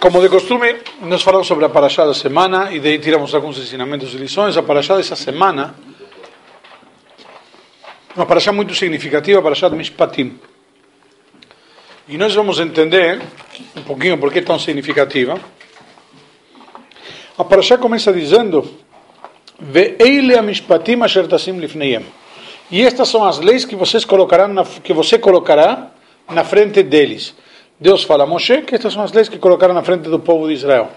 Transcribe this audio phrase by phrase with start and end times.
[0.00, 4.14] Como de costume, nós falamos sobre a Parashá da semana e daí tiramos alguns ensinamentos
[4.14, 4.56] e lições.
[4.56, 5.74] A Parashá dessa semana,
[8.16, 10.38] uma Parashá muito significativa, a Parashá de Mishpatim.
[12.08, 13.20] E nós vamos entender
[13.76, 15.38] um pouquinho por que é tão significativa.
[17.36, 18.78] A Parashá começa dizendo
[19.58, 22.04] Ve'eile mishpatim asher tasim lifneiem.
[22.70, 25.90] E estas são as leis que vocês colocarão na, que você colocará
[26.28, 27.34] na frente deles.
[27.78, 30.46] Deus fala a Moshe que estas são as leis que colocaram na frente do povo
[30.46, 30.90] de Israel.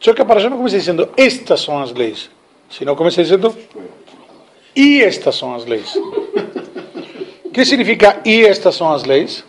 [0.00, 2.30] Só que a Parashá não começa dizendo estas são as leis,
[2.70, 3.54] senão começa dizendo
[4.74, 5.94] e estas são as leis.
[7.44, 9.44] O que significa e estas são as leis?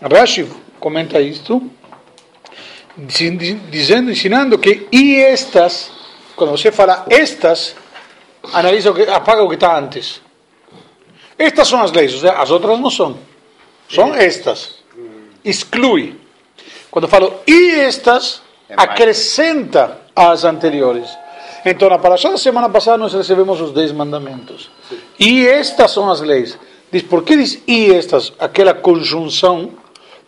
[0.00, 0.48] Rashi
[0.80, 1.70] comenta isto,
[2.96, 5.90] dizendo, ensinando que e estas,
[6.34, 7.76] quando você fala estas,
[8.52, 10.22] analisa o que, apaga o que está antes.
[11.38, 13.18] Estas são as leis, ou seja, as outras não são.
[13.88, 14.77] São estas.
[15.48, 16.14] Exclui.
[16.90, 18.42] Quando eu falo e estas,
[18.76, 21.08] acrescenta as anteriores.
[21.64, 24.70] Então, na paraxá da semana passada, nós recebemos os dez mandamentos.
[25.18, 26.58] E estas são as leis.
[26.90, 28.32] Diz, por que diz e estas?
[28.38, 29.70] Aquela conjunção,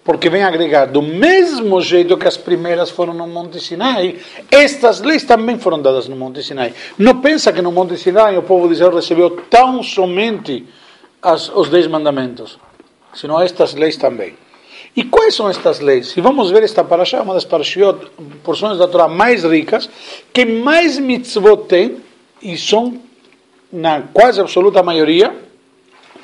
[0.04, 4.18] porque vem agregar, do mesmo jeito que as primeiras foram no Monte Sinai,
[4.50, 6.74] estas leis também foram dadas no Monte Sinai.
[6.98, 10.66] Não pensa que no Monte Sinai o povo de Israel recebeu tão somente
[11.22, 12.58] as, os dez mandamentos,
[13.14, 14.34] senão estas leis também.
[14.96, 16.16] E quais são estas leis?
[16.16, 18.06] E vamos ver esta paraxá, uma das parashiot,
[18.42, 19.88] porções da Torá mais ricas,
[20.32, 21.98] que mais mitzvot tem,
[22.42, 23.00] e são,
[23.72, 25.34] na quase absoluta maioria,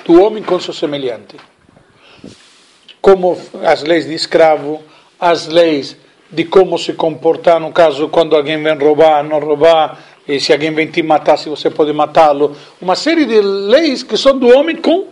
[0.05, 1.37] do homem com seu semelhante.
[3.01, 4.81] Como as leis de escravo,
[5.19, 5.95] as leis
[6.29, 10.71] de como se comportar no caso quando alguém vem roubar, não roubar, e se alguém
[10.73, 12.55] vem te matar, se você pode matá-lo.
[12.81, 15.07] Uma série de leis que são do homem com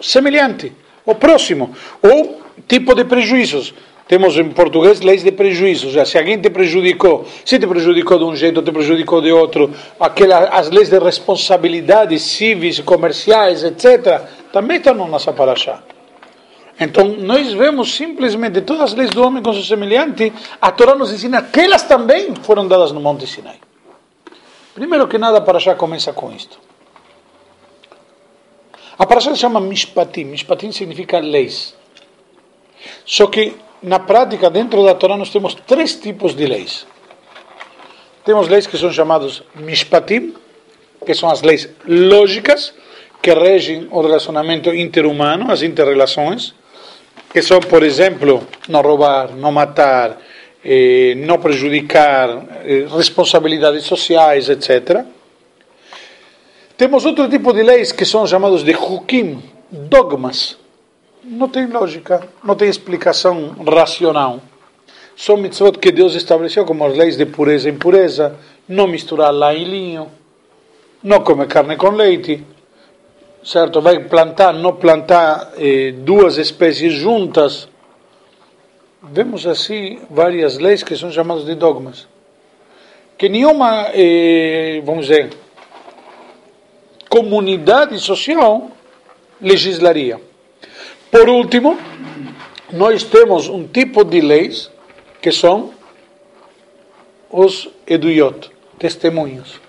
[0.00, 0.72] semelhante,
[1.04, 3.74] o próximo, ou tipo de prejuízos.
[4.10, 5.94] Temos em português leis de prejuízos.
[6.08, 10.48] Se alguém te prejudicou, se te prejudicou de um jeito, te prejudicou de outro, aquela,
[10.48, 14.20] as leis de responsabilidade civis, comerciais, etc.,
[14.52, 15.80] também estão na nossa paraxá.
[16.80, 21.12] Então, nós vemos simplesmente todas as leis do homem com seu semelhante, a Torá nos
[21.12, 23.60] ensina que elas também foram dadas no Monte Sinai.
[24.74, 26.58] Primeiro que nada, a paraxá começa com isto.
[28.98, 30.24] A paraxá se chama Mishpatim.
[30.24, 31.78] Mishpatim significa leis.
[33.04, 36.86] Só que, na prática, dentro da Torá, nós temos três tipos de leis.
[38.24, 40.34] Temos leis que são chamadas Mishpatim,
[41.04, 42.74] que são as leis lógicas,
[43.22, 46.54] que regem o relacionamento interhumano, as interrelações,
[47.32, 50.18] que são, por exemplo, não roubar, não matar,
[50.64, 52.28] eh, não prejudicar,
[52.64, 55.04] eh, responsabilidades sociais, etc.
[56.76, 60.59] Temos outro tipo de leis que são chamados de hukim, dogmas.
[61.22, 64.40] Não tem lógica, não tem explicação racional.
[65.14, 69.52] São mitzvot que Deus estabeleceu como as leis de pureza e impureza, não misturar lã
[69.52, 70.10] e linho,
[71.02, 72.42] não comer carne com leite,
[73.44, 73.82] certo?
[73.82, 77.68] Vai plantar, não plantar eh, duas espécies juntas.
[79.02, 82.08] Vemos assim várias leis que são chamadas de dogmas.
[83.18, 85.30] Que nenhuma, eh, vamos dizer,
[87.10, 88.70] comunidade social
[89.38, 90.29] legislaria.
[91.10, 91.78] Por último,
[92.72, 94.70] nós temos um tipo de leis
[95.20, 95.72] que são
[97.30, 99.60] os eduyot, testemunhos.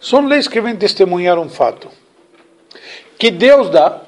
[0.00, 1.88] São leis que vêm testemunhar um fato
[3.18, 4.02] que Deus dá,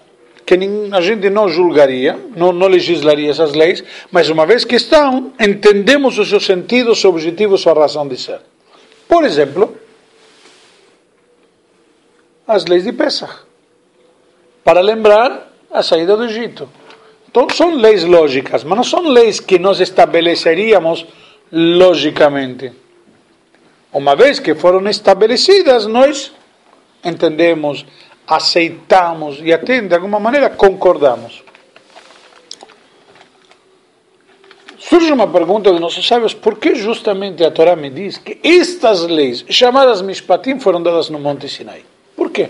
[0.44, 0.54] que
[0.92, 6.18] a gente não julgaria, não, não legislaria essas leis, mas uma vez que estão, entendemos
[6.18, 8.40] o seu sentido, o seu objetivo, a sua razão de ser.
[9.06, 9.76] Por exemplo,
[12.46, 13.32] as leis de Pesach,
[14.64, 16.68] para lembrar a saída do Egito.
[17.28, 21.06] Então são leis lógicas, mas não são leis que nós estabeleceríamos
[21.52, 22.72] logicamente.
[23.92, 26.32] Uma vez que foram estabelecidas, nós
[27.04, 27.84] entendemos,
[28.26, 31.42] aceitamos e até de alguma maneira concordamos.
[34.78, 39.02] Surge uma pergunta de nossos sábios: por que justamente a Torá me diz que estas
[39.02, 41.84] leis, chamadas Mishpatim, foram dadas no Monte Sinai?
[42.16, 42.48] Por quê?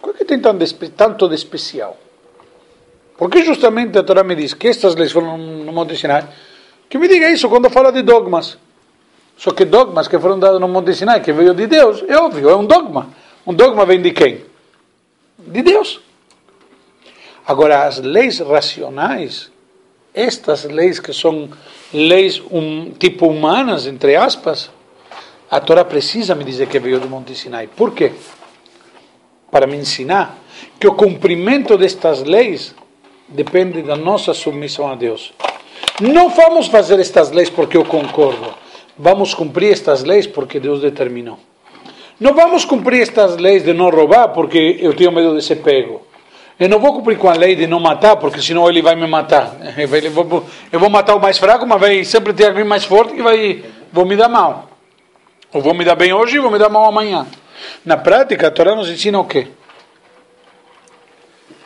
[0.00, 1.96] Por que tem tanto de especial?
[3.16, 6.26] Por que justamente a Torá me diz que estas leis foram no Monte Sinai?
[6.88, 8.58] Que me diga isso quando fala de dogmas.
[9.36, 12.48] Só que dogmas que foram dados no Monte Sinai, que veio de Deus, é óbvio,
[12.48, 13.08] é um dogma.
[13.46, 14.44] Um dogma vem de quem?
[15.38, 16.00] De Deus.
[17.46, 19.50] Agora, as leis racionais,
[20.14, 21.48] estas leis que são
[21.92, 24.70] leis um, tipo humanas, entre aspas,
[25.50, 27.68] a Torá precisa me dizer que veio do Monte Sinai.
[27.68, 28.12] Por quê?
[29.56, 30.36] Para me ensinar
[30.78, 32.74] que o cumprimento destas leis
[33.26, 35.32] depende da nossa submissão a Deus.
[35.98, 38.52] Não vamos fazer estas leis porque eu concordo.
[38.98, 41.38] Vamos cumprir estas leis porque Deus determinou.
[42.20, 46.02] Não vamos cumprir estas leis de não roubar porque eu tenho medo de ser pego.
[46.60, 49.06] Eu não vou cumprir com a lei de não matar porque senão ele vai me
[49.06, 49.56] matar.
[50.70, 53.64] Eu vou, matar o mais fraco, mas vai sempre ter alguém mais forte que vai
[53.90, 54.68] vou me dar mal.
[55.50, 57.26] Ou vou me dar bem hoje e vou me dar mal amanhã.
[57.84, 59.48] Na prática, a Torá nos ensina o quê?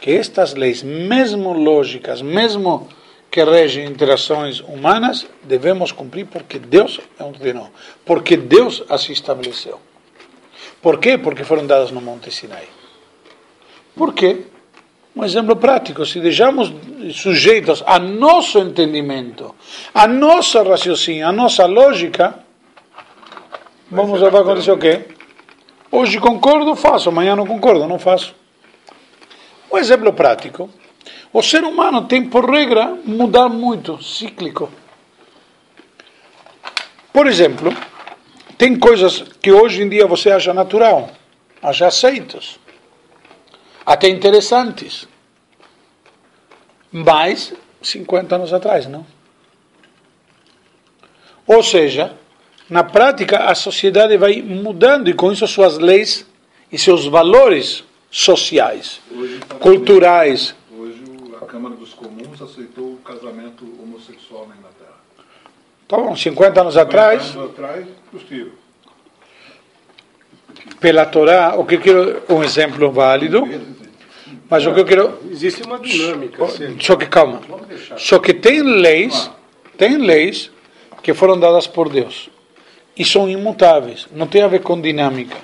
[0.01, 2.89] Que estas leis, mesmo lógicas, mesmo
[3.31, 7.71] que regem interações humanas, devemos cumprir porque Deus é ordenou.
[8.05, 9.81] Porque Deus assim estabeleceu.
[10.83, 11.17] Por quê?
[11.17, 12.67] Porque foram dadas no Monte Sinai.
[13.95, 14.45] Por quê?
[15.15, 16.73] Um exemplo prático, se deixamos
[17.13, 19.55] sujeitos a nosso entendimento,
[19.93, 22.39] a nossa raciocínio, a nossa lógica,
[23.91, 25.05] vamos vai acontecer o quê?
[25.93, 28.35] Hoje concordo, faço, amanhã não concordo, não faço.
[29.73, 30.71] Um exemplo prático.
[31.33, 34.71] O ser humano tem por regra mudar muito, cíclico.
[37.13, 37.75] Por exemplo,
[38.57, 41.11] tem coisas que hoje em dia você acha natural,
[41.61, 42.59] acha aceitos,
[43.85, 45.09] até interessantes.
[46.93, 47.53] Mas
[47.83, 49.07] 50 anos atrás, não.
[51.47, 52.17] Ou seja,
[52.71, 56.25] na prática a sociedade vai mudando e com isso suas leis
[56.71, 60.55] e seus valores sociais, hoje, culturais.
[60.79, 61.03] Hoje
[61.43, 64.95] a Câmara dos Comuns aceitou o casamento homossexual na Inglaterra.
[65.89, 67.37] Tá bom, 50 anos 50 atrás.
[67.37, 68.53] anos atrás, possível.
[70.79, 73.49] Pela Torá, o que eu quero um exemplo válido,
[74.49, 76.47] mas o que eu quero existe uma dinâmica.
[76.81, 77.41] Só que calma.
[77.97, 79.31] Só que tem leis,
[79.77, 80.51] tem leis
[81.03, 82.31] que foram dadas por Deus
[83.01, 85.39] e são imutáveis, não tem a ver com dinâmica.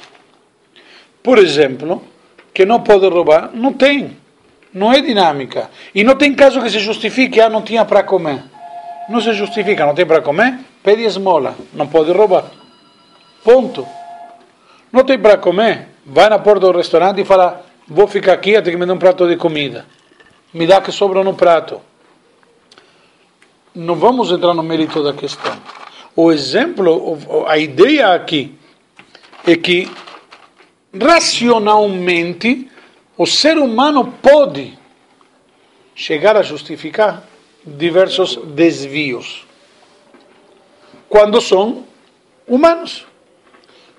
[1.23, 2.03] Por exemplo,
[2.53, 4.15] que não pode roubar, não tem,
[4.75, 5.71] não é dinâmica.
[5.95, 8.45] E não tem caso que se justifique, ah, não tinha para comer.
[9.09, 12.45] Não se justifica, não tem para comer, pede esmola, não pode roubar.
[13.43, 13.89] Ponto.
[14.93, 18.71] Não tem para comer, vai na porta do restaurante e fala: Vou ficar aqui até
[18.71, 19.87] que me dê um prato de comida.
[20.53, 21.81] Me dá que sobra no prato.
[23.75, 25.57] Não vamos entrar no mérito da questão.
[26.17, 28.59] O exemplo, a ideia aqui
[29.47, 29.87] é que
[30.99, 32.71] racionalmente
[33.19, 34.79] o ser humano pode
[35.95, 37.23] chegar a justificar
[37.67, 39.47] diversos desvios
[41.07, 41.85] quando são
[42.49, 43.07] humanos.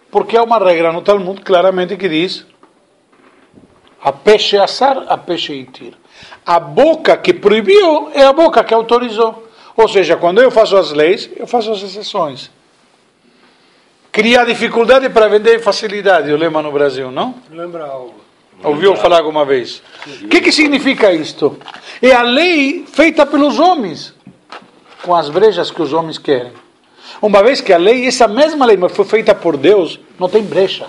[0.10, 2.48] Porque há uma regra no Talmud claramente que diz
[4.02, 5.94] a peixe assar, a peixe itir.
[6.46, 9.47] A boca que proibiu é a boca que autorizou.
[9.78, 12.50] Ou seja, quando eu faço as leis, eu faço as exceções.
[14.12, 17.36] Cria dificuldade para vender facilidade, o lema no Brasil, não?
[17.52, 18.16] Lembra algo.
[18.64, 19.84] Ouviu falar alguma vez?
[20.24, 21.60] O que, que significa isto?
[22.02, 24.16] É a lei feita pelos homens,
[25.04, 26.52] com as brechas que os homens querem.
[27.22, 30.42] Uma vez que a lei, essa mesma lei, mas foi feita por Deus, não tem
[30.42, 30.88] brecha.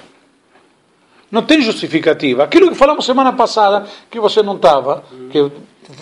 [1.30, 2.44] Não tem justificativa.
[2.44, 5.50] Aquilo que falamos semana passada, que você não estava, que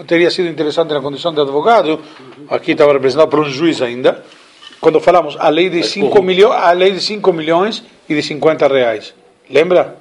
[0.06, 2.00] teria sido interessante na condição de advogado,
[2.48, 4.24] aqui estava representado por um juiz ainda,
[4.80, 8.68] quando falamos a lei de 5 milhões, a lei de 5 milhões e de 50
[8.68, 9.14] reais.
[9.48, 9.96] Lembra?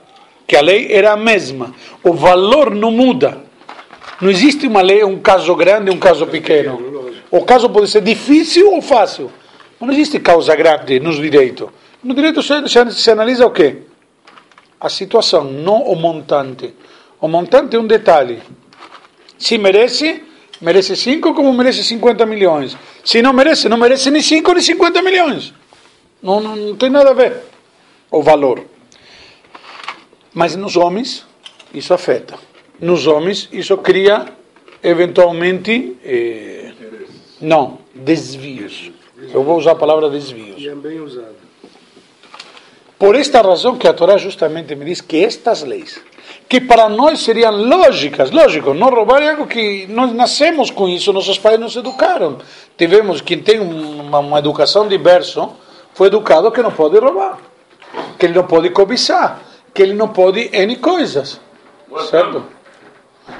[0.47, 1.73] Que a lei era a mesma.
[2.03, 3.43] O valor não muda.
[4.21, 7.11] Não existe uma lei, um caso grande um caso pequeno.
[7.31, 9.31] O caso pode ser difícil ou fácil.
[9.79, 11.71] Não existe causa grande no direito.
[12.03, 13.77] No direito se, se, se analisa o quê?
[14.79, 16.73] A situação, não o montante.
[17.19, 18.41] O montante é um detalhe.
[19.37, 20.23] Se merece,
[20.61, 22.77] merece 5 como merece 50 milhões.
[23.03, 25.53] Se não merece, não merece nem 5 nem 50 milhões.
[26.21, 27.43] Não, não, não tem nada a ver
[28.09, 28.63] o valor.
[30.33, 31.25] Mas nos homens,
[31.73, 32.37] isso afeta.
[32.79, 34.25] Nos homens, isso cria,
[34.83, 36.71] eventualmente, eh,
[37.39, 38.91] não, desvios.
[39.33, 40.61] Eu vou usar a palavra desvios.
[40.61, 41.35] E é bem usado.
[42.97, 46.01] Por esta razão que a Torá justamente me diz que estas leis,
[46.47, 51.11] que para nós seriam lógicas, lógico, não roubar é algo que nós nascemos com isso,
[51.11, 52.37] nossos pais nos educaram.
[52.77, 55.51] Tivemos, quem tem uma, uma educação berço,
[55.93, 57.39] foi educado que não pode roubar,
[58.19, 59.39] que ele não pode cobiçar,
[59.73, 61.39] que ele não pode N coisas.
[62.09, 62.43] Certo?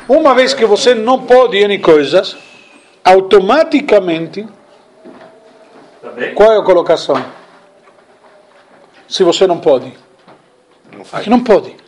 [0.10, 2.36] Uma vez que você não pode N coisas,
[3.04, 4.48] automaticamente,
[6.34, 7.24] qual é a colocação?
[9.08, 9.94] Se você não pode.
[11.12, 11.85] Aqui não pode.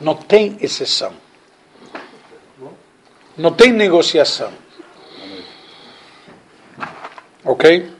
[0.00, 1.12] Não tem exceção.
[3.36, 4.52] Não tem negociação.
[7.44, 7.90] Ok?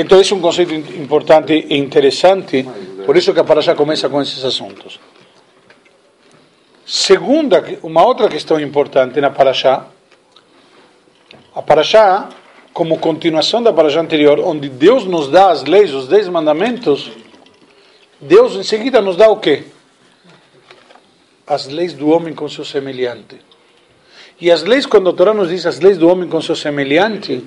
[0.00, 2.64] Então, esse é um conceito importante e interessante,
[3.04, 5.00] por isso que a Parashá começa com esses assuntos.
[6.86, 9.86] Segunda, uma outra questão importante na Parashá,
[11.54, 12.28] a Parashá,
[12.72, 17.10] como continuação da Parashá anterior, onde Deus nos dá as leis, os dez mandamentos,
[18.20, 19.64] Deus em seguida nos dá o quê?
[21.46, 23.36] As leis do homem com seu semelhante.
[24.40, 27.42] E as leis, quando a Torá nos diz as leis do homem com seu semelhante,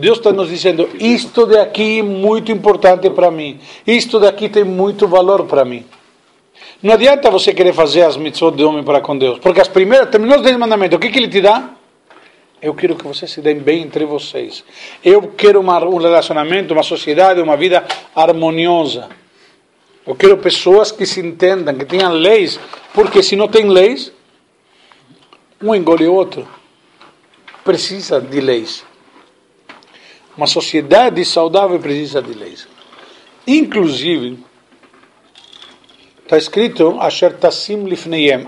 [0.00, 5.06] Deus está nos dizendo: isto daqui é muito importante para mim, isto daqui tem muito
[5.06, 5.84] valor para mim.
[6.82, 10.08] Não adianta você querer fazer as mitzvot de homem para com Deus, porque as primeiras,
[10.10, 11.70] terminou os dez mandamentos, o que, que ele te dá?
[12.60, 14.64] Eu quero que vocês se deem bem entre vocês.
[15.04, 17.84] Eu quero uma, um relacionamento, uma sociedade, uma vida
[18.14, 19.08] harmoniosa.
[20.06, 22.60] Eu quero pessoas que se entendam, que tenham leis,
[22.94, 24.12] porque se não tem leis,
[25.60, 26.46] um engole o outro.
[27.64, 28.84] Precisa de leis.
[30.36, 32.68] Uma sociedade saudável precisa de leis.
[33.46, 34.38] Inclusive,
[36.22, 36.98] está escrito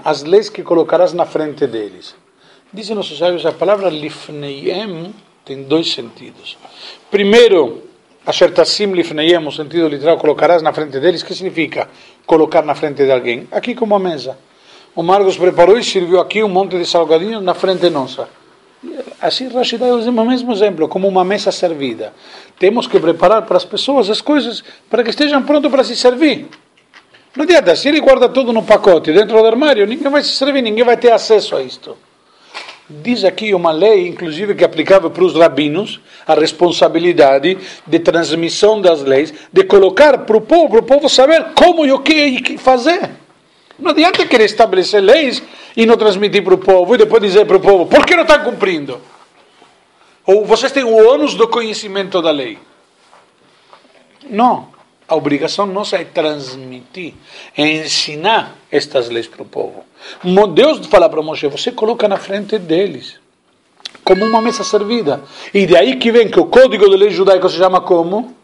[0.05, 2.15] as leis que colocarás na frente deles.
[2.73, 6.59] Dizem nossos sábios, a palavra Lifneiem tem dois sentidos.
[7.11, 7.88] Primeiro,
[8.28, 11.88] Asher Tassim Lifneiem, o sentido literal, colocarás na frente deles, que significa
[12.26, 13.49] colocar na frente de alguém?
[13.50, 14.37] Aqui como uma mesa.
[14.94, 18.28] O Marcos preparou e serviu aqui um monte de salgadinhos na frente nossa.
[19.18, 22.12] Assim, Rashi dá o mesmo exemplo, como uma mesa servida.
[22.58, 26.49] Temos que preparar para as pessoas as coisas para que estejam prontos para se servir.
[27.35, 30.61] Não adianta, se ele guarda tudo no pacote, dentro do armário, ninguém vai se servir,
[30.61, 31.97] ninguém vai ter acesso a isto.
[32.90, 38.80] Diz aqui uma lei, inclusive, que é aplicava para os rabinos, a responsabilidade de transmissão
[38.80, 42.57] das leis, de colocar para o povo, para o povo saber como e o que
[42.57, 43.11] fazer.
[43.78, 45.42] Não adianta querer estabelecer leis
[45.76, 48.23] e não transmitir para o povo e depois dizer para o povo, por que não
[48.23, 49.00] está cumprindo?
[50.26, 52.59] Ou vocês têm o ônus do conhecimento da lei.
[54.28, 54.68] Não.
[55.07, 57.14] A obrigação nossa é transmitir,
[57.57, 59.88] é ensinar estas leis para o povo.
[60.55, 63.19] Deus fala para Moshe, você coloca na frente deles,
[64.05, 65.23] como uma mesa servida.
[65.52, 68.37] E daí que vem que o código de lei judaico se chama como?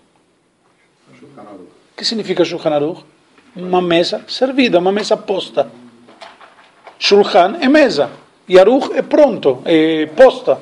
[1.23, 3.05] O que significa Shulchan Aruch?
[3.57, 5.71] uma mesa servida, uma mesa posta.
[6.99, 8.11] Shulchan é mesa.
[8.49, 10.61] E Aruch é pronto, é posta.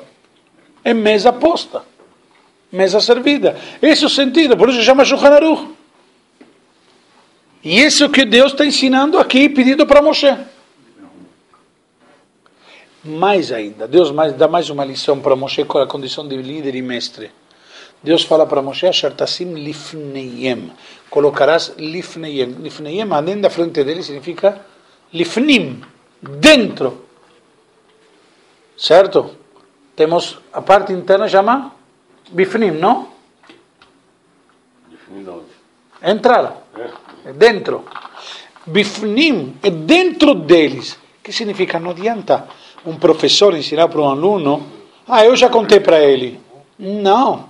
[0.83, 1.83] É mesa posta.
[2.71, 3.57] Mesa servida.
[3.81, 5.67] Esse é o sentido, por isso se chama Shulchan Aruch.
[7.63, 10.27] E esse é o que Deus está ensinando aqui, pedindo para Moshe.
[13.03, 16.73] Mais ainda, Deus mais, dá mais uma lição para Moshe com a condição de líder
[16.73, 17.31] e mestre.
[18.01, 20.71] Deus fala para Moshe, Shartasim lifneiem.
[21.09, 22.51] Colocarás lifneiem.
[22.61, 24.65] Lifneiem, além da frente dele, significa
[25.13, 25.81] lifnim,
[26.21, 27.05] dentro.
[28.77, 29.35] Certo?
[29.95, 31.71] Temos a parte interna chama
[32.31, 33.09] bifnim, não?
[36.01, 36.63] Entrar.
[37.25, 37.85] É dentro.
[38.65, 40.97] Bifnim é dentro deles.
[41.21, 41.79] que significa?
[41.79, 42.47] Não adianta
[42.85, 44.65] um professor ensinar para um aluno.
[45.07, 46.39] Ah, eu já contei para ele.
[46.77, 47.49] Não.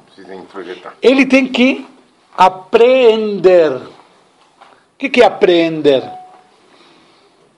[1.02, 1.86] Ele tem que
[2.38, 3.72] apreender.
[3.72, 3.82] O
[4.98, 6.04] que, que é apreender?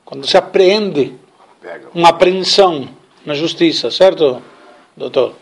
[0.03, 1.15] Quando se apreende,
[1.94, 2.88] uma apreensão
[3.25, 4.41] na justiça, certo,
[4.96, 5.34] doutor?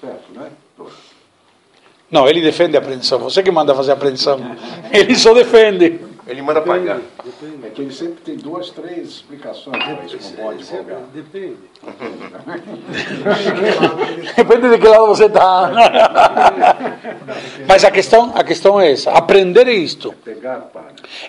[0.00, 0.50] Certo, né?
[2.10, 3.18] Não, ele defende a apreensão.
[3.18, 4.38] Você que manda fazer a apreensão.
[4.92, 5.98] Ele só defende.
[6.26, 7.00] Ele manda pagar.
[7.62, 11.04] É que ele sempre tem duas, três explicações para isso, como bom advogado.
[11.12, 11.58] Depende.
[14.36, 15.70] Depende de que lado você está.
[17.68, 20.14] Mas a questão, a questão é essa: aprender é isto.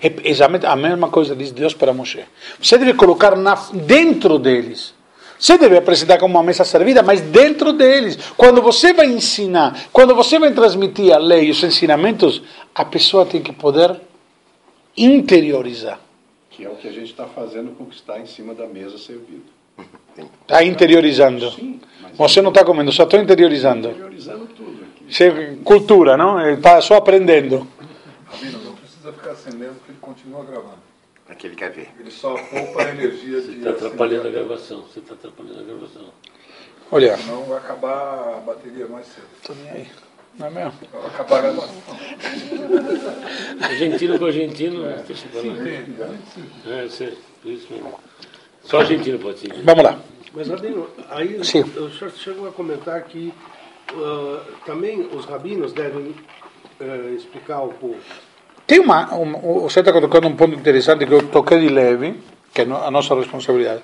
[0.02, 2.24] É exatamente a mesma coisa diz Deus para Moshe.
[2.62, 4.96] Você deve colocar na, dentro deles.
[5.38, 8.18] Você deve apresentar como uma mesa servida, mas dentro deles.
[8.38, 12.42] Quando você vai ensinar, quando você vai transmitir a lei, os ensinamentos,
[12.74, 14.00] a pessoa tem que poder
[14.98, 16.00] interiorizar.
[16.50, 18.66] Que é o que a gente está fazendo com o que está em cima da
[18.66, 19.44] mesa servido.
[20.42, 21.52] Está interiorizando.
[21.52, 21.82] Sim,
[22.14, 23.90] Você não está comendo, só estou interiorizando.
[23.90, 25.14] Interiorizando tudo aqui.
[25.14, 26.50] Você, cultura, não?
[26.50, 27.68] Está só aprendendo.
[28.26, 30.86] Rabino, não precisa ficar acendendo porque ele continua gravando.
[31.28, 31.90] É que ele quer ver.
[32.00, 34.82] Ele só poupa a energia Você está atrapalhando a gravação.
[34.84, 36.06] Você está atrapalhando a gravação.
[36.92, 37.18] Olha.
[37.18, 39.28] Senão vai acabar a bateria mais cedo.
[39.42, 39.88] Estou nem aí.
[40.38, 40.74] Não é mesmo?
[40.92, 41.76] Vai acabar a gravação.
[43.62, 44.98] Argentino com argentino, é.
[44.98, 46.84] falar.
[46.84, 47.94] É, sei, isso mesmo.
[48.64, 49.54] Só argentino pode ser.
[49.64, 50.00] Vamos lá.
[50.34, 51.62] Mas, Rabino, aí Sim.
[51.62, 53.34] o senhor chegou a comentar que
[53.94, 56.14] uh, também os rabinos devem
[56.82, 57.96] uh, explicar ao povo.
[58.68, 62.20] Tem uma, uma você está colocando um ponto interessante que eu toquei de leve,
[62.54, 63.82] que é a nossa responsabilidade.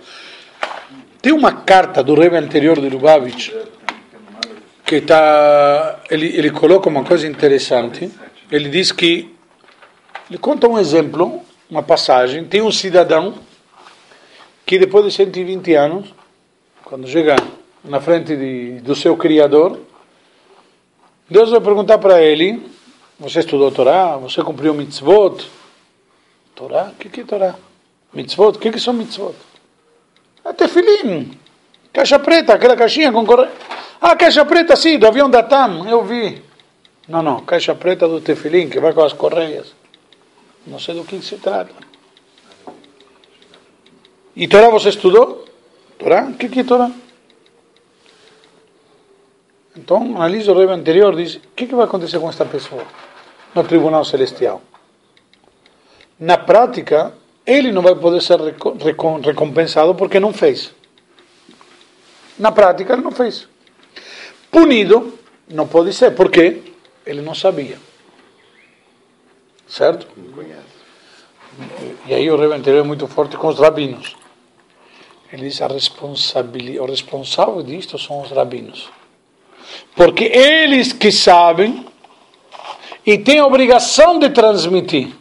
[1.22, 3.53] Tem uma carta do Rebbe anterior de Lubavitch
[4.91, 8.12] que está, ele, ele coloca uma coisa interessante.
[8.51, 9.33] Ele diz que,
[10.29, 12.43] ele conta um exemplo, uma passagem.
[12.43, 13.36] Tem um cidadão
[14.65, 16.13] que depois de 120 anos,
[16.83, 17.38] quando chega
[17.86, 19.79] na frente de, do seu Criador,
[21.29, 22.62] Deus vai perguntar para ele:
[23.17, 24.17] Você estudou Torá?
[24.17, 25.50] Você cumpriu mitzvot?
[26.53, 26.91] Torá?
[26.91, 27.55] O que, que é Torá?
[28.13, 28.57] Mitzvot?
[28.57, 29.36] O que, que são mitzvot?
[30.43, 31.31] É tefilim.
[31.93, 33.51] Caixa preta, aquela caixinha com correia.
[34.03, 36.41] Ah, caixa preta, sim, do avião da TAM, eu vi.
[37.08, 39.75] Não, não, caixa preta do tefilim, que vai com as correias.
[40.65, 41.75] Não sei do que se trata.
[44.36, 45.46] E Torá você estudou?
[46.00, 46.24] Torá?
[46.24, 46.89] O que, que é Torá?
[49.77, 52.84] Então, analisa o rei anterior diz: o que, que vai acontecer com esta pessoa
[53.53, 54.63] no tribunal celestial?
[56.20, 57.13] Na prática,
[57.46, 60.74] ele não vai poder ser recompensado porque não fez.
[62.39, 63.50] Na prática, ele não fez.
[64.51, 65.17] Punido,
[65.48, 66.62] não pode ser, porque
[67.05, 67.77] ele não sabia.
[69.67, 70.05] Certo?
[72.05, 74.15] E aí o anterior é muito forte com os rabinos.
[75.31, 78.89] Ele diz: a responsabilidade, o responsável disto são os rabinos.
[79.96, 81.86] Porque eles que sabem
[83.05, 85.15] e têm a obrigação de transmitir.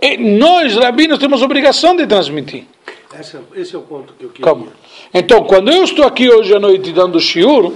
[0.00, 2.66] E nós, rabinos, temos a obrigação de transmitir.
[3.18, 4.50] Esse, esse é o ponto que eu queria.
[4.50, 4.68] Como?
[5.12, 7.72] Então, quando eu estou aqui hoje à noite dando shiur,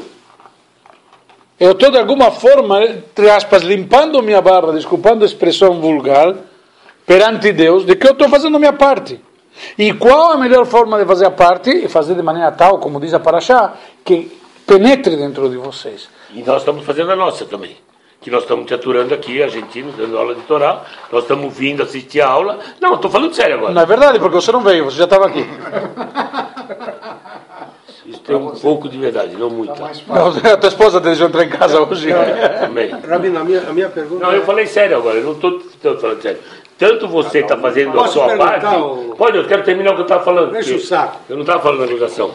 [1.58, 6.34] eu estou de alguma forma, entre aspas, limpando minha barra, desculpando a expressão vulgar,
[7.06, 9.20] perante Deus, de que eu estou fazendo a minha parte.
[9.76, 11.70] E qual a melhor forma de fazer a parte?
[11.70, 14.30] E fazer de maneira tal, como diz a Paraxá, que
[14.66, 16.08] penetre dentro de vocês.
[16.32, 17.76] E nós estamos fazendo a nossa também.
[18.20, 20.82] Que nós estamos te aturando aqui, argentinos, dando aula de Torá.
[21.10, 22.58] Nós estamos vindo assistir a aula.
[22.78, 23.72] Não, estou falando sério agora.
[23.72, 25.46] Não é verdade, porque você não veio, você já estava aqui.
[28.04, 29.74] Isso tem um pouco de verdade, não muita.
[29.74, 32.10] Tá não, a tua esposa deixou entrar em casa hoje.
[32.10, 32.90] É, também.
[32.90, 34.26] Rabino, a minha, a minha pergunta.
[34.26, 35.60] Não, eu falei sério agora, eu não estou
[35.98, 36.40] falando sério.
[36.76, 38.66] Tanto você está fazendo a sua parte.
[38.66, 39.14] O...
[39.16, 40.52] Pode, eu quero terminar o que eu estava falando.
[40.52, 41.18] Deixa o saco.
[41.28, 42.34] Eu não estava falando da acusação.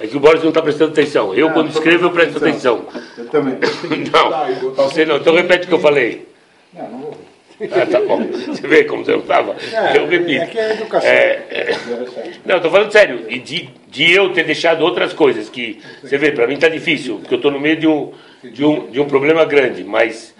[0.00, 1.34] É que o Boris não está prestando atenção.
[1.34, 2.86] Eu, quando escrevo, eu presto atenção.
[3.16, 3.58] Eu também.
[4.12, 5.16] Não, você não.
[5.16, 6.28] Então repete o que eu falei.
[6.72, 7.18] Não, não vou.
[7.60, 8.24] Ah, tá bom.
[8.46, 9.56] Você vê como você não estava?
[9.72, 10.42] É, eu repito.
[10.42, 11.10] É que é educação.
[11.10, 11.76] É, é...
[12.46, 13.26] Não, estou falando sério.
[13.28, 15.80] E de, de eu ter deixado outras coisas que.
[16.00, 18.12] Você vê, para mim está difícil, porque eu estou no meio de um,
[18.44, 20.32] de, um, de um problema grande, mas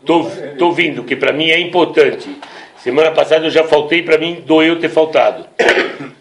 [0.00, 2.28] estou vindo, que para mim é importante.
[2.78, 5.46] Semana passada eu já faltei, para mim doeu ter faltado.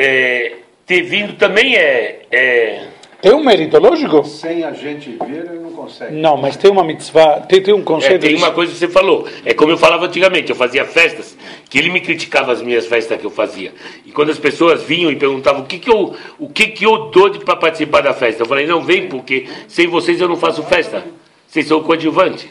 [0.00, 0.52] É,
[0.88, 2.88] ter vindo também é, é...
[3.20, 4.24] Tem um mérito, lógico.
[4.24, 6.14] Sem a gente ver, ele não consegue.
[6.14, 8.24] Não, mas tem uma mitzvah, tem, tem um conceito.
[8.24, 9.28] É, tem uma coisa que você falou.
[9.44, 11.36] É como eu falava antigamente, eu fazia festas,
[11.68, 13.74] que ele me criticava as minhas festas que eu fazia.
[14.06, 17.10] E quando as pessoas vinham e perguntavam o que, que, eu, o que, que eu
[17.10, 20.62] dou para participar da festa, eu falei, não, vem, porque sem vocês eu não faço
[20.62, 21.04] festa.
[21.46, 22.48] Vocês são coadjuvante.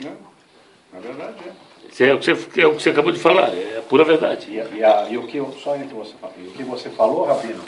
[0.94, 1.36] Na verdade,
[2.00, 2.08] é.
[2.10, 4.48] É o, que você, é o que você acabou de falar, é a pura verdade.
[4.50, 7.64] E, e, a, e o que só entre você, e o que você falou, Rabino,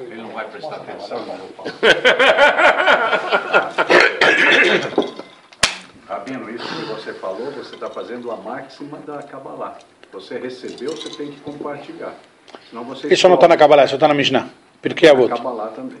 [0.00, 1.48] ele não vai prestar atenção no meu
[6.06, 9.78] Rabino, isso que você falou, você está fazendo a máxima da Kabbalah.
[10.12, 12.14] Você recebeu, você tem que compartilhar.
[12.68, 14.48] Senão você isso não está na Kabbalah, isso está na Mishnah.
[14.80, 15.98] Porque é a Na Kabbalah também.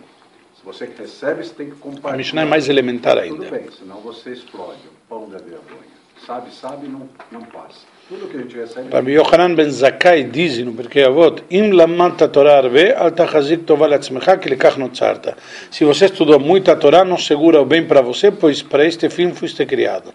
[0.56, 2.14] Se você recebe, você tem que compartilhar.
[2.14, 3.46] A Mishnah é mais elementar ainda.
[3.46, 4.80] Tudo bem, senão você explode.
[4.86, 5.94] O pão da vergonha.
[6.26, 7.80] Sabe, sabe, não, não passa.
[8.08, 8.90] Tudo que a gente recebe.
[8.92, 13.86] Rabbi Yochanan ben Zakai diz no Pirkei Avot: Im lamanta Torah arve, al tachazik tova
[13.86, 15.34] latzmecha, que lekach notzarta.
[15.70, 19.08] Se você estudou muito a Torá, não segura o bem para você, pois para este
[19.08, 20.12] fim foste criado.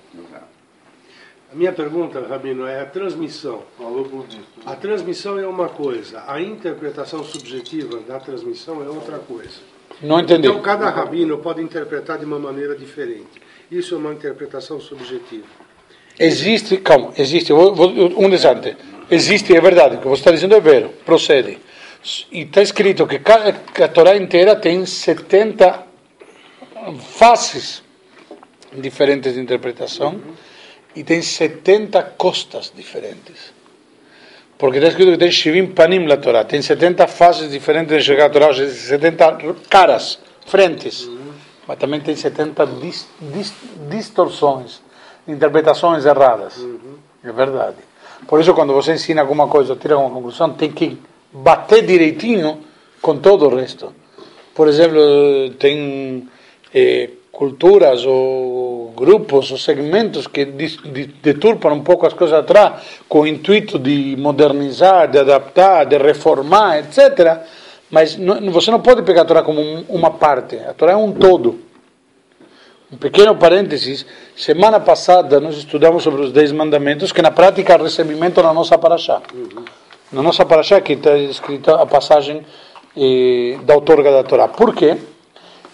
[1.51, 3.63] A minha pergunta, Rabino, é a transmissão.
[4.67, 9.59] A transmissão é uma coisa, a interpretação subjetiva da transmissão é outra coisa.
[9.99, 10.47] Não entendi.
[10.47, 13.41] Então, cada rabino pode interpretar de uma maneira diferente.
[13.71, 15.68] Isso é uma interpretação subjetiva.
[16.19, 18.75] Existe, calma, existe, vou, vou, um instante.
[19.09, 21.57] Existe, é verdade, o que você está dizendo é vero, procede.
[22.29, 23.21] E está escrito que,
[23.81, 25.87] a Torá inteira tem 70
[27.09, 27.81] faces
[28.73, 30.33] diferentes de interpretação uhum.
[30.93, 33.53] e tem 70 costas diferentes.
[34.57, 38.25] Porque está escrito que tem Shivim Panim la Torá, tem 70 faces diferentes de chegar
[38.25, 41.31] a Torá, 70 caras, frentes, uhum.
[41.65, 43.53] mas também tem 70 dis, dis,
[43.89, 44.81] distorções
[45.29, 46.57] interpretações erradas.
[46.57, 46.97] Uhum.
[47.23, 47.77] É verdade.
[48.27, 50.97] Por isso, quando você ensina alguma coisa, tira uma conclusão, tem que
[51.31, 52.59] bater direitinho
[53.01, 53.93] com todo o resto.
[54.53, 54.99] Por exemplo,
[55.57, 56.27] tem
[56.73, 63.27] eh, culturas ou grupos ou segmentos que deturpam um pouco as coisas atrás com o
[63.27, 67.39] intuito de modernizar, de adaptar, de reformar, etc.
[67.89, 70.57] Mas não, você não pode pegar a Torá como uma parte.
[70.57, 71.68] A Torá é um todo.
[72.91, 74.03] Um pequeno parênteses,
[74.35, 78.79] semana passada nós estudamos sobre os Dez Mandamentos, que na prática é recebimento na nossa
[78.79, 79.21] paraxá.
[79.31, 79.63] Uhum.
[80.11, 82.43] Na nossa paraxá aqui está escrita a passagem
[82.97, 84.47] eh, da outorga da Torá.
[84.47, 84.97] Por quê?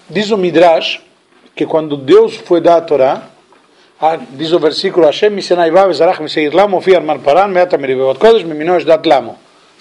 [0.09, 0.99] Diz o Midrash
[1.55, 3.29] que quando Deus foi dar a Torá,
[4.31, 5.31] diz o versículo Hashem
[6.97, 7.47] armar paran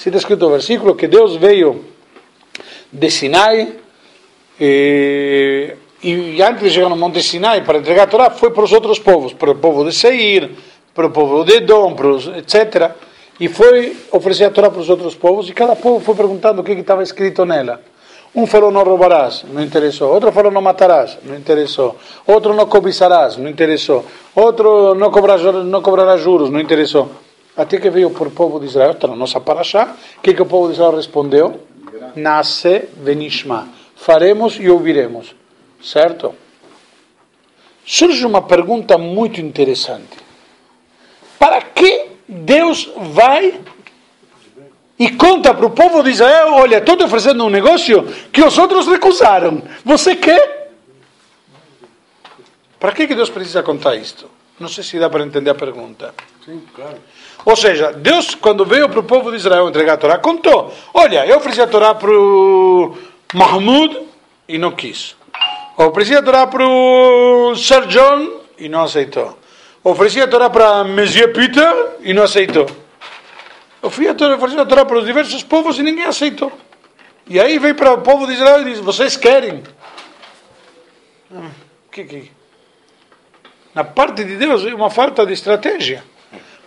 [0.09, 1.85] está escrito o versículo que Deus veio
[2.93, 3.73] de Sinai
[4.61, 8.73] eh, e antes de chegar no Monte Sinai para entregar a Torá foi para os
[8.73, 10.51] outros povos, para o povo de Seir,
[10.95, 12.93] para o povo de Edom, os, etc.
[13.41, 16.65] E foi oferecer a Torá para os outros povos e cada povo foi perguntando o
[16.65, 17.81] que, estava escrito nela.
[18.35, 20.13] Um falou não roubarás, não interessou.
[20.13, 21.97] Outro falou não matarás, não interessou.
[22.27, 24.05] Outro não cobiçarás, não interessou.
[24.35, 27.11] Outro não cobrarás, não cobrarás juros, não interessou.
[27.57, 30.47] Até que veio o povo de Israel, está na nossa paraxá, o que, que o
[30.47, 31.61] povo de Israel respondeu?
[32.15, 33.69] Nasce venishma.
[33.95, 35.44] Faremos e ouviremos.
[35.85, 36.35] Certo?
[37.85, 40.17] Surge uma pergunta muito interessante.
[41.39, 43.61] Para que Deus vai
[44.99, 48.57] e conta para o povo de Israel: olha, estou te oferecendo um negócio que os
[48.57, 49.63] outros recusaram.
[49.85, 50.73] Você quer?
[52.81, 54.31] Para que, Deus precisa contar isto?
[54.59, 56.15] Não sei se dá para entender a pergunta.
[56.45, 56.99] Sim, claro.
[57.45, 61.27] Ou seja, Deus, quando veio para o povo de Israel entregar a Torá, contou: olha,
[61.27, 62.97] eu ofereci a Torá para o
[63.35, 64.01] Mahmoud
[64.49, 65.17] e não quis.
[65.77, 69.37] Ofereci a Torá para o Sir John e não aceitou.
[69.83, 72.67] Ofereci a Torá para Monsieur Peter e não aceitou.
[73.83, 74.09] Ofereci
[74.59, 76.53] a Torá, para os diversos povos e ninguém aceitou.
[77.27, 79.63] E aí veio para o povo de Israel e diz: vocês querem?
[81.35, 81.51] Ah,
[81.91, 82.31] que que?
[83.75, 86.05] Na parte de Deus é uma falta de estratégia.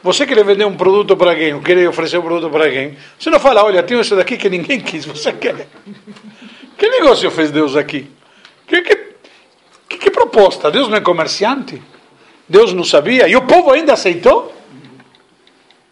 [0.04, 3.30] Você quer vender um produto para alguém, ou quer oferecer um produto para alguém, você
[3.30, 5.68] não fala, olha, tenho isso daqui que ninguém quis, você quer.
[6.78, 8.08] Que negócio fez Deus aqui?
[8.68, 8.96] Que, que,
[9.90, 10.70] que, que proposta?
[10.70, 11.82] Deus não é comerciante?
[12.48, 13.28] Deus não sabia?
[13.28, 14.54] E o povo ainda aceitou?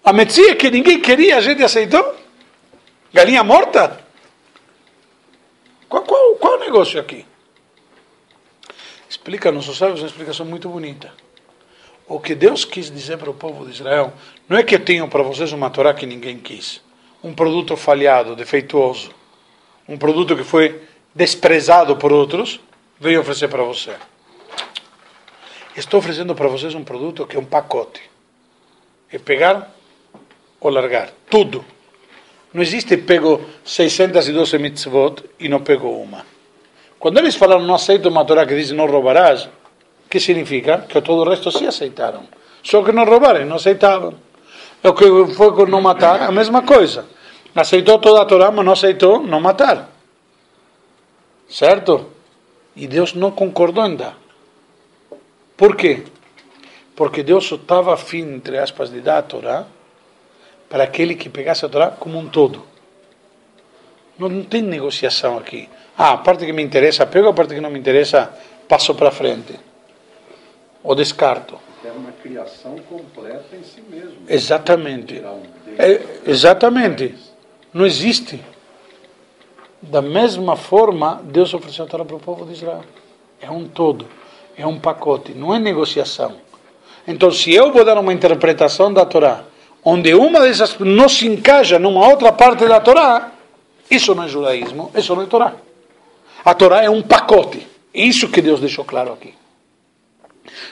[0.03, 2.15] A Metzia que ninguém queria, a gente aceitou?
[3.11, 4.05] Galinha morta?
[5.89, 7.25] Qual, qual, qual o negócio aqui?
[9.09, 11.13] Explica nossos sábios uma explicação muito bonita.
[12.07, 14.13] O que Deus quis dizer para o povo de Israel
[14.47, 16.81] não é que eu tenho para vocês uma Torá que ninguém quis,
[17.23, 19.09] um produto falhado, defeituoso,
[19.88, 20.81] um produto que foi
[21.15, 22.59] desprezado por outros,
[22.99, 23.95] veio oferecer para você.
[25.75, 28.01] Estou oferecendo para vocês um produto que é um pacote.
[29.12, 29.71] É pegar
[30.60, 31.10] ou largar.
[31.29, 31.63] Tudo.
[32.53, 36.25] Não existe pego 612 mitzvot e não pego uma.
[36.97, 39.49] Quando eles falaram não aceito uma Torá que diz não roubarás,
[40.10, 40.86] que significa?
[40.88, 42.23] Que todo o resto sim aceitaram.
[42.63, 44.15] Só que não roubaram, não aceitavam.
[44.81, 45.05] O que
[45.36, 47.05] foi com não matar, a mesma coisa.
[47.53, 49.89] Aceitou toda a Torá, mas não aceitou não matar.
[51.49, 52.14] Certo?
[52.75, 54.17] E Deus não concordou dar.
[55.55, 56.03] Por quê?
[56.95, 59.65] Porque Deus estava afim, entre aspas, de dar a Torá
[60.69, 62.65] para aquele que pegasse a Torá como um todo.
[64.17, 65.69] Não, não tem negociação aqui.
[65.97, 68.33] Ah, a parte que me interessa, pego a parte que não me interessa,
[68.67, 69.57] passo para frente.
[70.83, 71.59] Ou descarto.
[71.83, 74.17] É uma criação completa em si mesmo.
[74.27, 75.21] Exatamente.
[75.77, 77.15] É, exatamente.
[77.73, 78.43] Não existe.
[79.89, 82.84] Da mesma forma, Deus ofereceu a Torá para o povo de Israel.
[83.39, 84.08] É um todo.
[84.58, 85.34] É um pacote.
[85.34, 86.34] Não é negociação.
[87.08, 89.43] Então, se eu vou dar uma interpretação da Torá,
[89.84, 93.32] onde uma dessas não se encaixa numa outra parte da Torá,
[93.89, 95.54] isso não é judaísmo, isso não é Torá.
[96.43, 97.67] A Torá é um pacote.
[97.93, 99.34] Isso que Deus deixou claro aqui.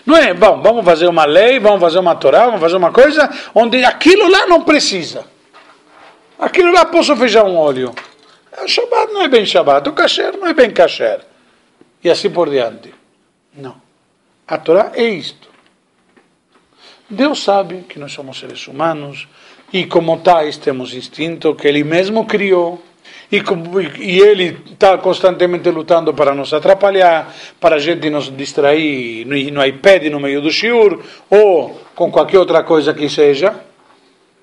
[0.05, 3.29] Não é, bom, vamos fazer uma lei, vamos fazer uma Torá, vamos fazer uma coisa
[3.53, 5.25] onde aquilo lá não precisa.
[6.39, 7.93] Aquilo lá posso fechar um olho.
[8.61, 11.21] O Shabbat não é bem Shabbat, o kasher não é bem kasher.
[12.03, 12.93] E assim por diante.
[13.55, 13.75] Não.
[14.47, 15.49] A Torá é isto.
[17.09, 19.27] Deus sabe que nós somos seres humanos
[19.71, 22.81] e como tais temos instinto que Ele mesmo criou
[23.31, 23.41] e,
[23.99, 29.65] e Ele está constantemente lutando para nos atrapalhar, para a gente nos distrair no, no
[29.65, 33.55] iPad no meio do shiur ou com qualquer outra coisa que seja.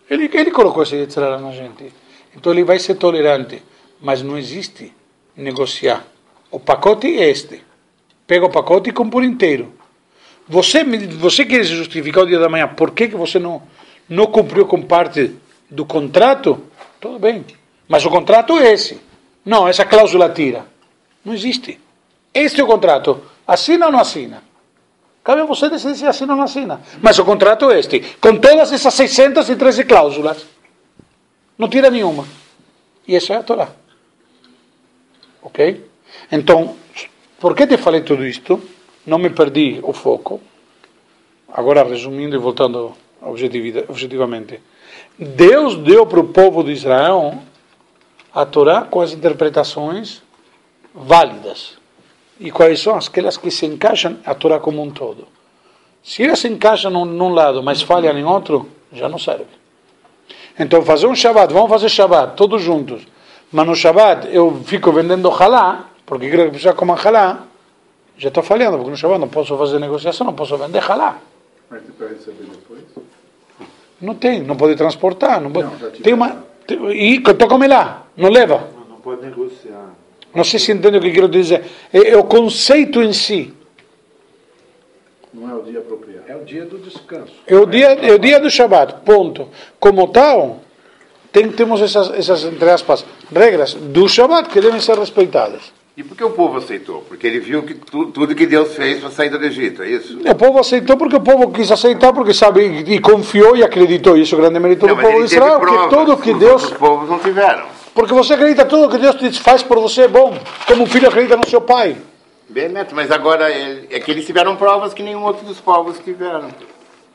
[0.09, 1.93] Ele, ele colocou esse Yetzirah na gente.
[2.37, 3.63] Então ele vai ser tolerante,
[4.01, 4.93] mas não existe
[5.37, 6.05] negociar.
[6.51, 7.63] O pacote é este.
[8.27, 9.73] Pega o pacote e compra por inteiro.
[10.49, 13.63] Você, você quer se justificar o dia da manhã, por que, que você não,
[14.09, 15.37] não cumpriu com parte
[15.71, 16.65] do contrato?
[17.01, 17.45] Tudo bem.
[17.89, 19.01] Mas o contrato é esse.
[19.45, 20.67] Não, essa cláusula tira.
[21.25, 21.79] Não existe.
[22.33, 23.23] Este é o contrato.
[23.47, 24.43] Assina ou não assina?
[25.23, 26.81] Cabe a você decidir se assina ou não assina.
[27.01, 28.01] Mas o contrato é este.
[28.21, 30.47] Com todas essas 613 cláusulas.
[31.59, 32.27] Não tira nenhuma.
[33.07, 33.80] E essa é a Torá.
[35.43, 35.85] Ok?
[36.31, 36.77] Então,
[37.39, 38.61] por que te falei tudo isto?
[39.07, 40.41] Não me perdi o foco.
[41.53, 44.61] Agora, resumindo e voltando objetivamente.
[45.19, 47.39] Deus deu para o povo de Israel
[48.33, 50.23] a Torá com as interpretações
[50.95, 51.79] válidas.
[52.39, 55.27] E quais são aquelas que se encaixam a Torá como um todo.
[56.03, 59.45] Se elas se encaixam num, num lado, mas falham em outro, já não serve.
[60.59, 63.07] Então, fazer um Shabbat, vamos fazer Shabbat, todos juntos.
[63.53, 67.45] Mas no Shabbat eu fico vendendo halá, porque quero que a pessoa coma halá,
[68.17, 71.19] já estou falhando, porque no Shabbat não posso fazer negociação, não posso vender halá.
[71.69, 72.83] Mas para receber depois?
[74.01, 75.41] Não tem, não pode transportar.
[75.41, 76.45] Não pode, Não, tem uma,
[76.93, 78.69] e estou come lá, não leva.
[78.89, 79.91] Não pode negociar.
[80.35, 81.65] Não sei se entende o que quero dizer.
[81.93, 83.53] É, é o conceito em si.
[85.35, 86.25] Não é o dia apropriado.
[86.29, 87.33] É o dia do descanso.
[87.47, 89.49] É o dia, é o dia do Shabbat, ponto.
[89.79, 90.61] Como tal,
[91.33, 95.73] tem, temos essas, essas, entre aspas, regras do Shabbat que devem ser respeitadas.
[95.97, 97.05] E por que o povo aceitou?
[97.09, 100.19] Porque ele viu que tu- tudo que Deus fez para saída do Egito, é isso?
[100.27, 104.17] O povo aceitou porque o povo quis aceitar, porque sabe, e confiou e acreditou.
[104.17, 106.39] Isso é o grande mérito Não, do povo de Israel, que provas, tudo que os
[106.39, 106.63] Deus.
[106.63, 107.67] outros povos não tiveram.
[107.93, 111.37] Porque você acredita tudo que Deus faz por você é bom, como um filho acredita
[111.37, 111.97] no seu pai.
[112.49, 115.99] Bem, Neto, mas agora ele- é que eles tiveram provas que nenhum outro dos povos
[116.03, 116.49] tiveram.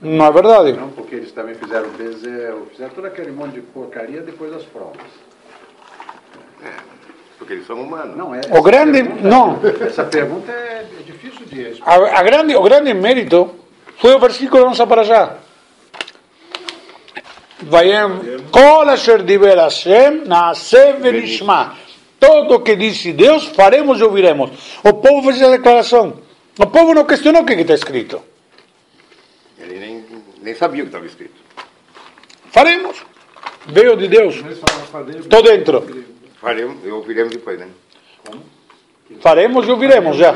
[0.02, 0.74] Não é verdade?
[0.74, 4.98] Não, porque eles também fizeram bezerro, fizeram todo aquele monte de porcaria depois das provas.
[7.38, 8.16] Porque eles são humanos.
[8.16, 9.04] Não, é, O grande.
[9.04, 9.60] pergunta- Não.
[9.86, 11.90] Essa pergunta é, é difícil de responder.
[12.10, 13.52] A, a grande, o grande mérito
[13.98, 15.38] foi o versículo da nossa paraxá.
[17.62, 21.76] Vayem, kol asher diber Hashem, naaseh venishma.
[22.20, 24.52] Todo o que disse Deus, faremos e ouviremos.
[24.84, 26.14] O povo fez essa declaração.
[26.60, 28.22] O povo não questionou o que está escrito.
[30.46, 31.34] Nem, sabia o que estava escrito.
[32.52, 33.04] Faremos.
[33.66, 34.36] Veio de Deus.
[35.20, 35.84] Estou dentro.
[36.40, 37.68] Faremos, e ouviremos depois, né?
[39.20, 40.36] Faremos e ouviremos já.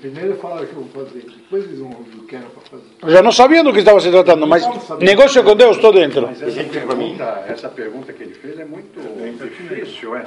[0.00, 3.12] Primeiro falaram que vão fazer, depois eles vão ouvir o que era para fazer.
[3.12, 4.64] Já não sabia do que estava se tratando, mas
[5.00, 6.26] negócio com Deus, estou dentro.
[6.26, 9.00] Mas essa pergunta, essa pergunta que ele fez é muito
[9.44, 10.24] difícil, é.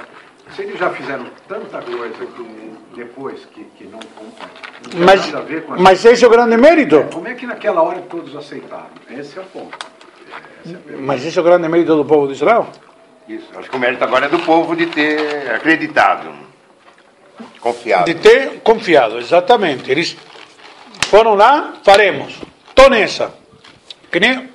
[0.54, 5.38] Se eles já fizeram tanta coisa que depois que, que não, não tem Mas, nada
[5.38, 7.04] a ver com a mas esse é o grande mérito.
[7.12, 8.90] Como é que naquela hora todos aceitaram?
[9.10, 9.78] Esse é o ponto.
[10.66, 10.96] É.
[10.96, 12.68] Mas esse é o grande mérito do povo de Israel.
[13.28, 13.46] Isso.
[13.56, 16.30] Acho que o mérito agora é do povo de ter acreditado,
[17.60, 18.06] confiado.
[18.06, 19.90] De ter confiado, exatamente.
[19.90, 20.16] Eles
[21.02, 22.36] foram lá, faremos.
[22.68, 23.32] Estou nessa.
[24.10, 24.50] Que nem.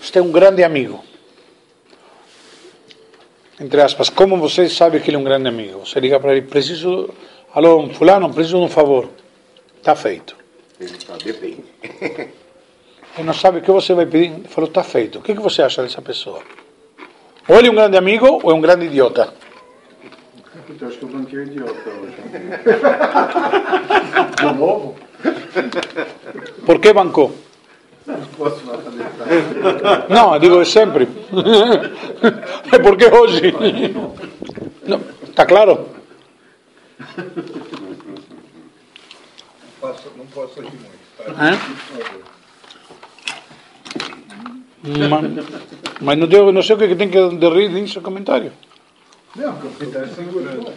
[0.00, 1.04] Você tem um grande amigo.
[3.60, 5.80] Entre aspas, como você sabe que ele é um grande amigo?
[5.80, 7.10] Você liga para ele, preciso.
[7.54, 9.10] Alô, fulano, preciso de um favor.
[9.76, 10.34] Está feito.
[10.80, 11.64] Ele só depende.
[13.18, 14.32] Ele não sabe o que você vai pedir.
[14.32, 15.18] Ele falou, está feito.
[15.18, 16.40] O que, que você acha dessa pessoa?
[17.46, 19.34] Ou ele é um grande amigo ou é um grande idiota.
[20.80, 22.14] Eu acho que eu banquei o idiota hoje.
[24.36, 24.96] De novo?
[26.64, 27.34] Por que bancou?
[30.34, 31.08] Eu digo sempre.
[32.72, 33.52] É porque hoje.
[34.86, 35.88] Não, Está claro?
[40.16, 41.00] Não posso rir muito.
[46.00, 48.52] Mas, não, deu, não sei o que que tem que de rir nisso comentário.
[49.34, 49.56] Não,
[50.14, 50.72] segurando.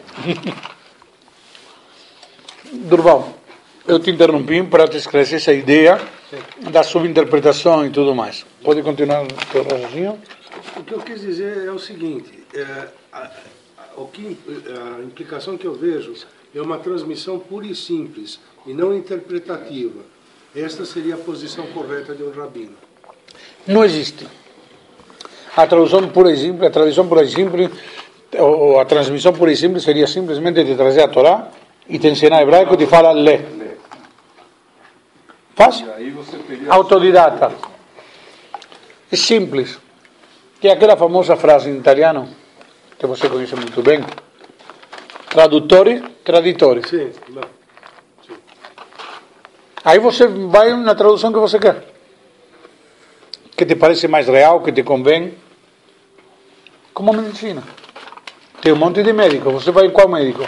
[2.72, 3.34] Durval,
[3.88, 6.00] eu te interrompi para te esclarecer essa ideia
[6.72, 8.46] da subinterpretação e tudo mais.
[8.64, 9.28] Pode continuar o
[9.64, 10.20] raciocínio?
[10.78, 13.32] O que eu quis dizer é o seguinte: é, a, a-
[14.12, 14.38] que,
[15.00, 16.14] a implicação que eu vejo
[16.56, 20.00] é uma transmissão pura e simples e não interpretativa.
[20.56, 22.76] Esta seria a posição correta de um rabino.
[23.66, 24.28] Não existe.
[25.56, 27.70] A tradução pura e simples, a tradução pura e simples,
[28.38, 31.50] ou a transmissão pura e simples seria simplesmente te trazer a Torá
[31.90, 33.40] e te ensinar hebraico e te fala lê.
[35.56, 35.88] Fácil?
[36.70, 37.52] Autodidata.
[39.12, 39.80] É simples.
[40.60, 42.28] Tem aquela famosa frase em italiano,
[42.98, 44.04] que você conhece muito bem.
[45.30, 46.88] Traduttore, traditore.
[46.88, 47.44] Sim, não.
[49.84, 51.84] Aí você vai na tradução que você quer.
[53.56, 55.38] Que te parece mais real, que te convém.
[56.94, 57.64] Como a medicina.
[58.62, 59.52] Tem um monte de médico.
[59.52, 60.48] Você vai em qual médico?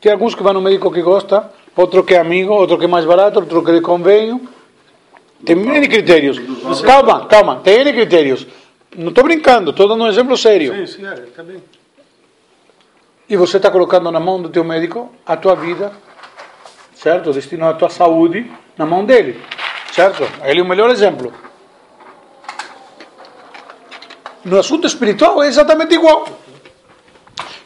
[0.00, 2.88] Tem alguns que vão no médico que gosta, outro que é amigo, outro que é
[2.88, 4.48] mais barato, outro que é de convênio.
[5.44, 6.40] Tem N critérios.
[6.82, 7.60] Calma, calma.
[7.62, 8.46] Tem N critérios.
[8.96, 10.74] Não estou brincando, estou dando um exemplo sério.
[10.74, 11.62] Sim, sim, é, está bem.
[13.28, 15.92] E você está colocando na mão do teu médico a tua vida,
[16.94, 17.30] certo?
[17.30, 19.40] O destino da tua saúde na mão dele,
[19.92, 20.22] certo?
[20.44, 21.32] Ele é o melhor exemplo.
[24.44, 26.26] No assunto espiritual é exatamente igual.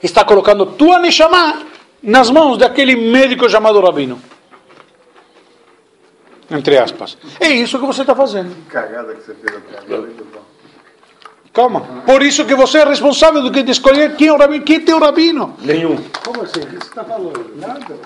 [0.03, 1.70] Está colocando tua Neshama
[2.03, 4.21] nas mãos daquele médico chamado Rabino.
[6.51, 7.17] Entre aspas.
[7.39, 8.55] É isso que você está fazendo.
[8.65, 10.09] Que cagada que você fez até agora.
[10.09, 10.41] hein, Dudão?
[11.53, 11.81] Calma.
[12.07, 14.77] Por isso que você é responsável do que de escolher quem é o rabino, quem
[14.77, 15.55] é teu rabino.
[15.61, 15.97] Nenhum.
[16.25, 16.61] Como assim?
[16.61, 17.53] O que você está falando?
[17.57, 17.97] Nada.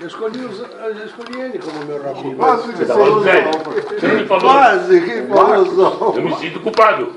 [0.00, 2.36] Eu escolhi, os, eu escolhi ele como meu rabino.
[2.36, 2.78] Quase que?
[2.78, 3.22] Você falou.
[4.40, 6.14] Quase que falou.
[6.16, 7.12] Eu me sinto culpado.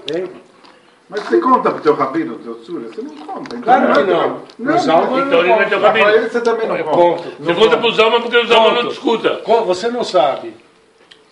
[1.07, 2.87] Mas você conta pro teu rabino, teu sura?
[2.89, 3.55] Você não conta.
[3.55, 4.41] Então Claro que teu- não.
[4.57, 6.09] Mas Alma Então ele não é teu cabelo.
[6.09, 6.97] ele você também não eu conta.
[7.23, 7.31] conto.
[7.39, 9.35] Você conta pros almas porque os almas não te escutam.
[9.43, 10.53] Co- Você não sabe.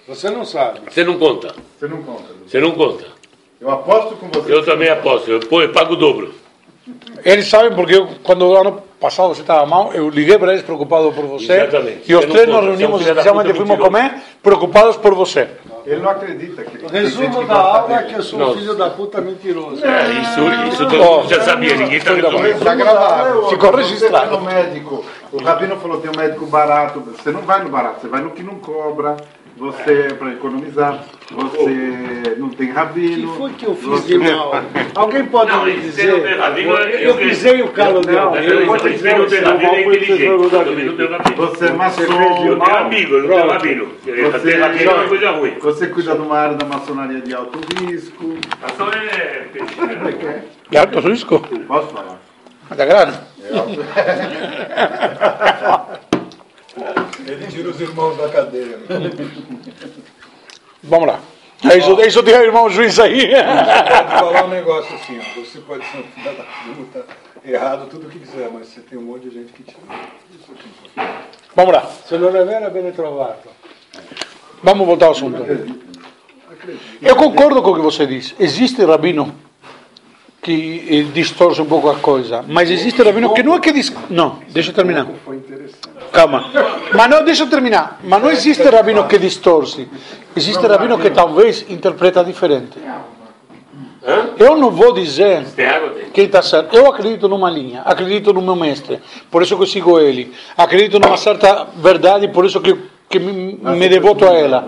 [0.07, 0.81] Você não sabe.
[0.89, 1.55] Você não conta.
[1.79, 2.23] Você não conta.
[2.45, 3.05] Você não conta.
[3.59, 4.53] Eu aposto com você.
[4.53, 5.31] Eu também aposto.
[5.31, 6.33] Eu, pô, eu pago o dobro.
[7.23, 10.63] Eles sabem porque eu, quando o ano passado você estava mal, eu liguei para eles
[10.63, 11.53] preocupado por você.
[11.53, 12.09] Exatamente.
[12.09, 15.49] E os Você três nos reunimos, você especialmente fomos comer, preocupados por você.
[15.85, 19.19] Ele não acredita que resumo da aula é que eu sou um filho da puta
[19.19, 19.85] mentiroso.
[19.85, 20.39] É, isso,
[20.71, 21.75] isso todo mundo já sabia.
[21.75, 22.63] Ninguém tá foi da resolvendo.
[22.63, 23.49] Tá gravado.
[23.49, 24.29] Ficou Você registrado.
[24.29, 27.01] vai no médico, o Rabino falou tem um médico barato.
[27.01, 29.17] Você não vai no barato, você vai no que não cobra.
[29.55, 33.31] Você, para economizar, você não tem O rabino.
[33.31, 34.51] que foi que eu fiz você- de mal?
[34.95, 36.37] Alguém pode Não, me dizer?
[36.39, 38.17] rabino, Eu, eu- pisei o calo dele.
[38.19, 40.25] Não, Mas Eu eu vou dizer o o seu rabino é inteligente.
[41.35, 42.03] Você maçou.
[42.03, 43.87] Eu tenho amigo, eu não tenho rabino.
[44.03, 45.53] Você- rabino é uma coisa ruim.
[45.61, 48.35] Você cuida de uma área da maçonaria de alto risco.
[48.75, 50.25] Só é peixe.
[50.25, 50.43] né?
[50.69, 51.39] De alto risco.
[51.67, 52.19] Posso falar?
[52.71, 53.19] Está grande.
[57.25, 58.79] Ele tira os irmãos da cadeia.
[60.83, 61.19] Vamos lá.
[61.63, 63.29] É isso, é isso tem irmão juiz aí.
[63.29, 67.05] Pode falar um negócio assim, ó, você pode ser um filho da puta,
[67.45, 69.99] errado, tudo o que quiser, mas você tem um monte de gente que te ama.
[70.29, 71.23] Isso é importa.
[71.55, 71.89] Vamos lá.
[72.05, 73.49] Se non è vero, bene trovato.
[74.61, 75.45] Vamos voltar ao assunto.
[77.01, 78.35] Eu concordo com o que você diz.
[78.39, 79.35] Existe rabino
[80.41, 83.93] que eh, distorce um pouco a coisa, mas existe rabino que não é que diz.
[84.09, 85.07] Não, deixa eu terminar.
[85.23, 85.92] Foi interessante.
[86.13, 86.45] Calma.
[86.93, 87.99] Mas não, deixa eu terminar.
[88.03, 89.89] Mas não existe rabino que distorce.
[90.35, 92.77] Existe rabino que talvez interpreta diferente.
[94.37, 95.43] Eu não vou dizer
[96.13, 96.75] quem está certo.
[96.75, 98.99] Eu acredito numa linha, acredito no meu mestre,
[99.31, 100.33] por isso que eu sigo ele.
[100.55, 102.77] Acredito numa certa verdade, por isso que,
[103.09, 104.67] que me, me devoto a ela.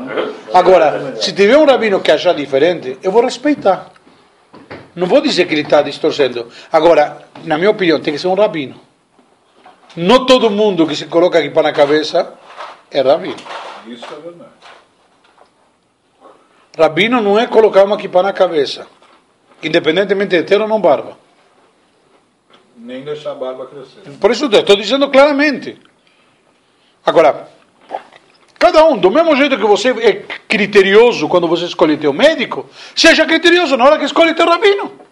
[0.53, 3.91] Agora, se tiver um rabino que achar diferente, eu vou respeitar.
[4.95, 6.47] Não vou dizer que ele está distorcendo.
[6.71, 8.84] Agora, na minha opinião, tem que ser um rabino.
[9.95, 12.33] Não todo mundo que se coloca aqui para na cabeça
[12.91, 13.35] é rabino.
[13.87, 14.51] Isso é verdade.
[16.77, 18.85] Rabino não é colocar uma kippah na cabeça,
[19.63, 21.17] independentemente de ter ou não barba.
[22.77, 24.17] Nem deixar a barba crescer.
[24.19, 25.79] Por isso eu estou dizendo claramente.
[27.05, 27.47] Agora,
[28.59, 30.13] cada um, do mesmo jeito que você é
[30.47, 35.04] criterioso quando você escolhe teu médico, seja criterioso na hora que escolhe teu rabino.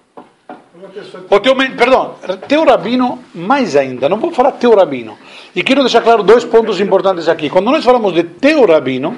[1.29, 2.15] O teu, perdão,
[2.47, 5.17] teu rabino, mais ainda, não vou falar teu rabino.
[5.55, 7.49] E quero deixar claro dois pontos importantes aqui.
[7.49, 9.15] Quando nós falamos de teu rabino,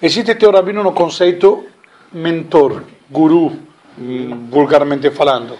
[0.00, 1.66] existe teu rabino no conceito
[2.12, 3.52] mentor, guru,
[4.50, 5.56] vulgarmente falando.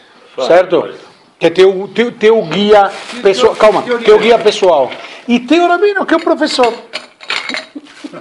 [0.46, 0.94] Certo?
[1.38, 2.90] Que é teu, teu, teu guia
[3.22, 3.54] pessoal.
[3.54, 4.90] Calma, teu guia pessoal.
[5.28, 6.72] E teu rabino, que é o professor.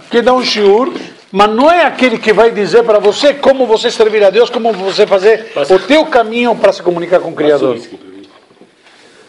[0.09, 0.93] Que dá um shiur,
[1.31, 4.73] mas não é aquele que vai dizer para você como você servir a Deus, como
[4.73, 7.79] você fazer o teu caminho para se comunicar com o Criador.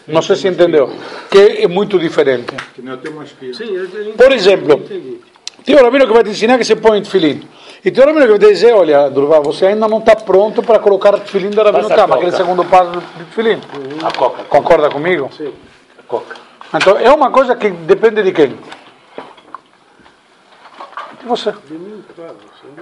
[0.06, 0.90] Não sei se entendeu.
[1.30, 2.54] Que é muito diferente.
[2.76, 4.12] Entendi.
[4.16, 4.82] Por exemplo,
[5.64, 7.46] tem um rabino que vai te ensinar que você põe tefilim.
[7.84, 10.60] E tem um rabino que vai te dizer, olha, Durval, você ainda não está pronto
[10.60, 12.14] para colocar tefilim da rabino a coca.
[12.16, 13.60] aquele segundo passo do tefilim.
[14.02, 14.42] A coca.
[14.44, 15.30] Concorda comigo?
[15.36, 15.52] Sim.
[16.08, 16.34] Coca.
[16.74, 18.56] Então, é uma coisa que depende de quem?
[21.24, 21.54] Você.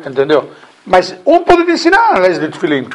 [0.07, 0.51] Entendeu?
[0.87, 2.89] Mas um pode te ensinar a lei de tefilim.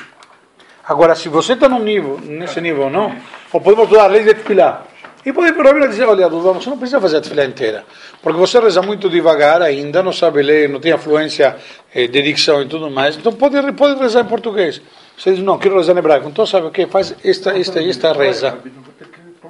[0.88, 3.16] Agora, se você está num nível, nesse nível não,
[3.52, 4.86] ou podemos estudar a lei de tefilá.
[5.26, 7.46] E pode ir para o rabino e dizer, olha, você não precisa fazer a tefilá
[7.46, 7.84] inteira.
[8.22, 11.56] Porque você reza muito devagar ainda, não sabe ler, não tem afluência
[11.94, 13.18] eh, de dicção e tudo mais.
[13.18, 14.80] Então pode, pode rezar em português.
[15.18, 16.30] Você diz, não, quero rezar em hebraico.
[16.30, 16.86] Então sabe o que?
[16.86, 18.60] Faz esta, esta esta reza.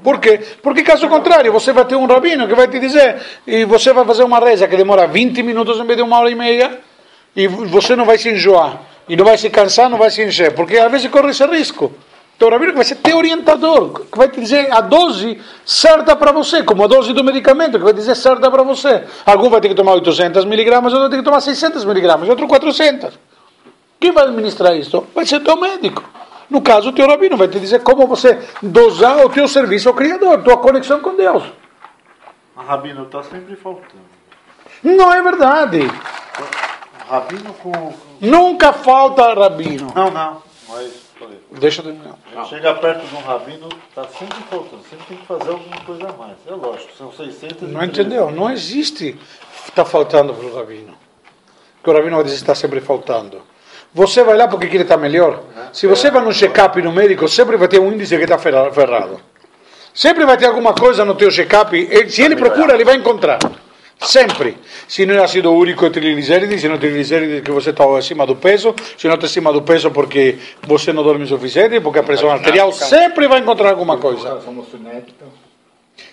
[0.03, 0.39] Por quê?
[0.62, 4.05] Porque caso contrário, você vai ter um rabino que vai te dizer, e você vai
[4.05, 6.80] fazer uma reza que demora 20 minutos em vez de uma hora e meia,
[7.36, 10.53] e você não vai se enjoar, e não vai se cansar, não vai se encher,
[10.53, 11.91] porque às vezes corre esse risco.
[12.36, 16.15] Então o rabino que vai ser teu orientador, que vai te dizer a dose certa
[16.15, 19.03] para você, como a dose do medicamento, que vai dizer certa para você.
[19.26, 22.45] Algum vai ter que tomar 800 miligramas, outro vai ter que tomar 600 miligramas, outro
[22.45, 23.17] 400.
[23.99, 25.05] Quem vai administrar isso?
[25.15, 26.03] Vai ser teu médico.
[26.50, 29.96] No caso, o teu rabino vai te dizer como você dosar o teu serviço ao
[29.96, 31.43] Criador, tua conexão com Deus.
[32.56, 34.04] Rabino está sempre faltando.
[34.84, 35.80] Não é verdade.
[37.10, 37.93] Rabino com.
[38.22, 39.91] Nunca falta rabino.
[39.96, 40.41] Não, não.
[40.70, 41.39] Mas Falei.
[41.50, 42.18] Deixa eu terminar.
[42.50, 44.84] Chegar perto de um rabino, tá sempre faltando.
[44.89, 46.36] Sempre tem que fazer alguma coisa a mais.
[46.46, 48.32] É lógico, são 600 Não entendeu?
[48.32, 49.18] Não existe
[49.66, 50.93] está faltando para o rabino.
[51.84, 53.41] O rabino vai dizer que está sempre faltando.
[53.93, 55.41] Você vai lá porque quer estar melhor.
[55.76, 58.71] Se você vai no check-up no médico, sempre vai ter um índice que está ferra-
[58.71, 59.19] ferrado.
[59.93, 61.69] Sempre vai ter alguma coisa no teu check-up.
[62.09, 63.39] Se ele procura, ele vai encontrar.
[63.99, 64.57] Sempre.
[64.88, 68.26] Se não é ácido úrico e triglicérides, se não é triglicérides que você está acima
[68.26, 71.99] do peso, se não está acima do peso porque você não dorme o suficiente, porque
[71.99, 74.30] a pressão arterial sempre vai encontrar alguma coisa.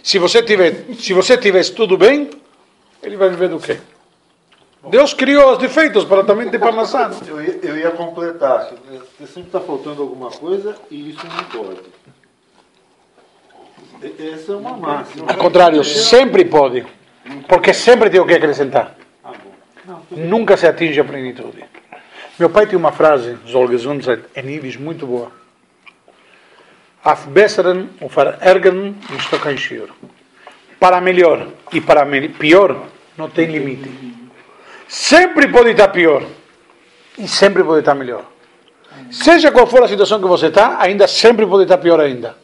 [0.02, 2.30] Se você tiver, se você tiver tudo bem,
[3.00, 3.78] ele vai viver do quê?
[4.90, 7.10] Deus criou os defeitos para também ter parnassá.
[7.26, 8.70] Eu ia, eu ia completar.
[9.16, 11.80] que Sempre está faltando alguma coisa e isso não pode.
[14.18, 15.26] Essa é uma máxima.
[15.28, 16.84] Ao contrário, sempre pode.
[17.48, 18.96] Porque sempre tem o que acrescentar.
[19.24, 19.32] Ah,
[20.10, 21.64] Nunca se atinge a plenitude.
[22.38, 25.30] Meu pai tem uma frase, Zolgesundheit, em Yiddish, muito boa.
[27.04, 29.88] Verärgern nicht kein Schür.
[30.78, 32.04] Para melhor e para
[32.38, 34.21] pior, não tem limite.
[34.92, 36.22] Sempre pode estar pior.
[37.16, 38.30] E sempre pode estar melhor.
[39.10, 42.36] Seja qual for a situação que você está, ainda sempre pode estar pior ainda.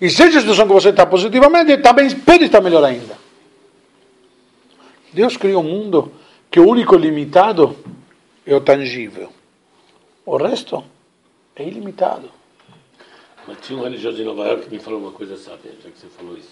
[0.00, 3.16] E seja a situação que você está positivamente, também pode estar melhor ainda.
[5.12, 6.10] Deus criou um mundo
[6.50, 7.76] que o único limitado
[8.44, 9.32] é o tangível.
[10.24, 10.82] O resto
[11.54, 12.28] é ilimitado.
[13.46, 15.96] Mas tinha um religioso em Nova York que me falou uma coisa sábia, já que
[16.00, 16.50] você falou isso.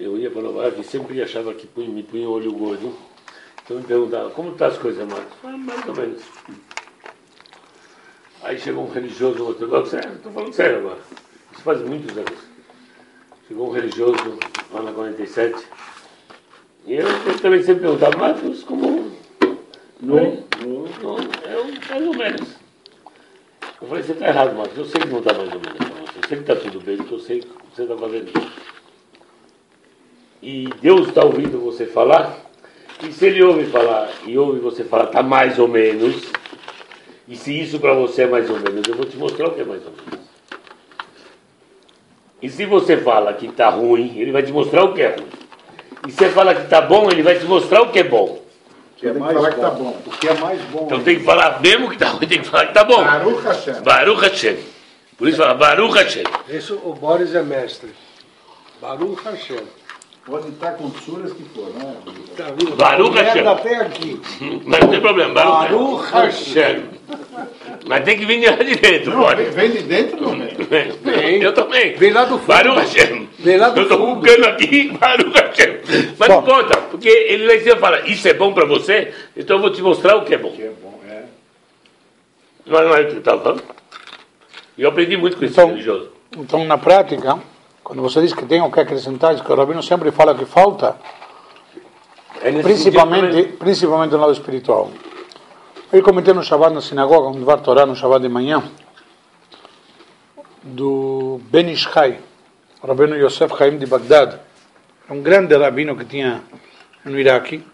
[0.00, 2.96] Eu ia para Nova York e sempre achava que me punha o olho gordo.
[3.68, 5.36] Então me perguntava, como tá as coisas, Marcos?
[5.44, 6.22] Ah, mais ou menos.
[8.42, 10.98] Aí chegou um religioso ortodoxo, estou falando sério agora.
[11.52, 12.38] Isso faz muitos anos.
[13.46, 14.38] Chegou um religioso
[14.72, 15.66] lá na 47.
[16.86, 19.12] E eu, eu também sempre perguntava, Marcos, como.
[20.00, 22.48] Não, não, é um- mais ou menos.
[23.82, 24.78] Eu falei, você está errado, Marcos.
[24.78, 25.78] Eu sei que não está mais ou menos.
[25.78, 26.18] você.
[26.18, 28.32] Eu sei que está tudo bem, eu sei que você está fazendo.
[30.40, 32.47] E Deus está ouvindo você falar.
[33.02, 36.22] E se Ele ouve falar e ouve você falar, está mais ou menos.
[37.28, 39.60] E se isso para você é mais ou menos, eu vou te mostrar o que
[39.60, 40.26] é mais ou menos.
[42.40, 45.26] E se você fala que está ruim, Ele vai te mostrar o que é ruim.
[46.06, 48.42] E se você fala que está bom, Ele vai te mostrar o que é bom.
[48.96, 49.54] Que é Tem que mais falar bom.
[49.54, 50.02] que tá bom.
[50.06, 50.82] O que é mais bom.
[50.86, 53.04] Então tem que falar mesmo que está ruim, tem que falar que está bom.
[53.04, 53.82] Baruch Hashem.
[53.82, 54.56] Baruch Hashem.
[55.16, 56.24] Por isso fala Baruch Hashem.
[56.48, 57.90] Isso o Boris é mestre.
[58.80, 59.62] Baruch Hashem.
[60.28, 61.96] Pode estar com suras que for, né?
[62.36, 62.76] Tá vindo?
[62.76, 63.46] Baruch Hashem.
[63.46, 64.20] até aqui.
[64.66, 66.84] Mas não tem problema, Baruch, Baruch Hashem.
[67.86, 69.44] Mas tem que vir de lá de dentro, Não, pode.
[69.44, 70.90] vem, de dentro também.
[71.00, 71.42] Vem.
[71.42, 71.94] Eu também.
[71.94, 72.46] Vem lá do fundo.
[72.46, 73.28] Baruch Hashem.
[73.38, 75.78] Vem lá do Eu estou bucando aqui, Baruch Hashem.
[76.18, 76.46] Mas não Bom.
[76.54, 79.80] conta, porque ele vai sempre falar, isso é bom para você, então eu vou te
[79.80, 80.50] mostrar o que é bom.
[80.52, 81.22] Que é bom, é.
[82.66, 83.62] Não, não é o que eu estava falando?
[84.76, 86.10] E eu aprendi muito com esse Então- religioso.
[86.36, 87.38] Então, na prática,
[87.88, 90.44] quando você diz que tem o que acrescentar, diz que o rabino sempre fala que
[90.44, 90.98] falta,
[92.42, 94.90] É principalmente, sentido principalmente no lado espiritual.
[95.90, 98.62] Eu comentei no Shabbat na sinagoga, um Dvar Torah no Shabbat de manhã,
[100.62, 102.20] do Ben Ishai,
[102.82, 104.38] o rabino Yosef Chaim de Bagdad,
[105.08, 106.42] um grande rabino que tinha
[107.06, 107.64] no Iraque,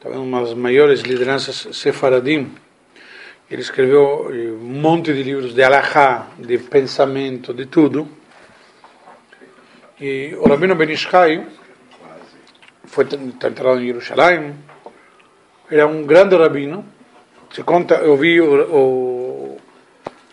[0.00, 2.54] também uma das maiores lideranças sefaradim.
[3.50, 8.19] Ele escreveu eh, um monte de livros de alahá, de pensamento, de tudo.
[10.00, 11.46] E o rabino Ben Ishai
[12.86, 14.54] foi está enterrado em Jerusalém.
[15.70, 16.86] Era um grande rabino.
[17.52, 19.58] Se conta, eu vi o, o,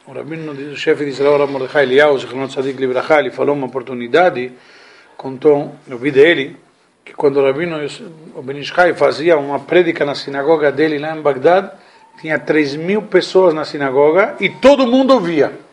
[0.07, 4.53] o rabino, o chefe de Israel, Mordechai Eliyahu, Zichronot Tzadik Libraha, ele falou uma oportunidade,
[5.17, 6.55] contou, eu vi dele,
[7.03, 7.77] que quando o rabino,
[8.35, 11.71] o Ben Ishai, fazia uma prédica na sinagoga dele lá em Bagdad,
[12.21, 15.66] tinha 3 mil pessoas na sinagoga e todo mundo ouvia.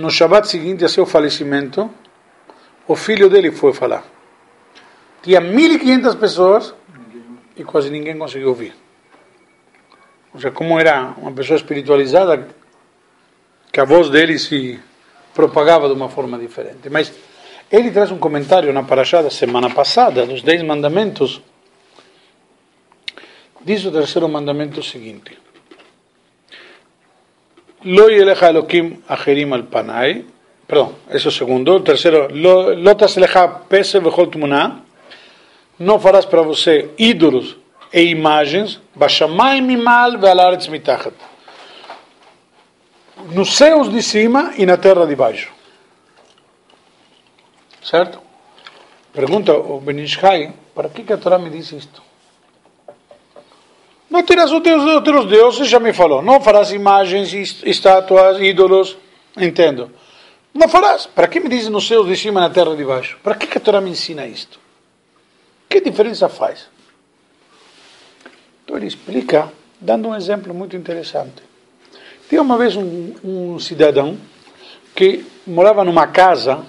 [0.00, 1.90] No Shabbat seguinte a seu falecimento,
[2.88, 4.02] o filho dele foi falar.
[5.22, 6.74] Tinha 1.500 pessoas
[7.54, 8.74] e quase ninguém conseguiu ouvir.
[10.32, 12.48] Ou seja, como era uma pessoa espiritualizada,
[13.70, 14.80] que a voz dele se
[15.34, 16.88] propagava de uma forma diferente.
[16.88, 17.12] Mas
[17.70, 21.42] ele traz um comentário na Parashá da semana passada, dos Dez Mandamentos.
[23.62, 25.38] Diz o terceiro mandamento o seguinte:
[27.84, 30.26] Lo yelecha Elohim acherim al panai.
[30.66, 31.76] Perdão, esse é o segundo.
[31.76, 34.80] O terceiro, Lo lo taslecha pese vechol tmuná.
[35.78, 37.56] Não farás para você ídolos
[37.92, 38.80] e imagens.
[38.94, 41.14] Bashamai mimal ve'alaretz mitachat.
[43.32, 45.50] Nos céus de cima e na terra de baixo.
[47.82, 48.20] Certo?
[49.12, 52.09] Pergunta o Benishai, para que, que a Torá me diz isto?
[54.10, 56.20] Não terás outros, outros deuses, já me falou.
[56.20, 58.96] Não farás imagens, est- estátuas, ídolos.
[59.36, 59.90] Entendo.
[60.52, 61.06] Não farás.
[61.06, 63.18] Para que me diz nos céus de cima e na terra de baixo?
[63.22, 64.58] Para que que a Torá me ensina isto?
[65.68, 66.68] Que diferença faz?
[68.64, 71.42] Então ele explica, dando um exemplo muito interessante.
[72.28, 74.16] Tinha uma vez um, um cidadão
[74.94, 76.64] que morava numa casa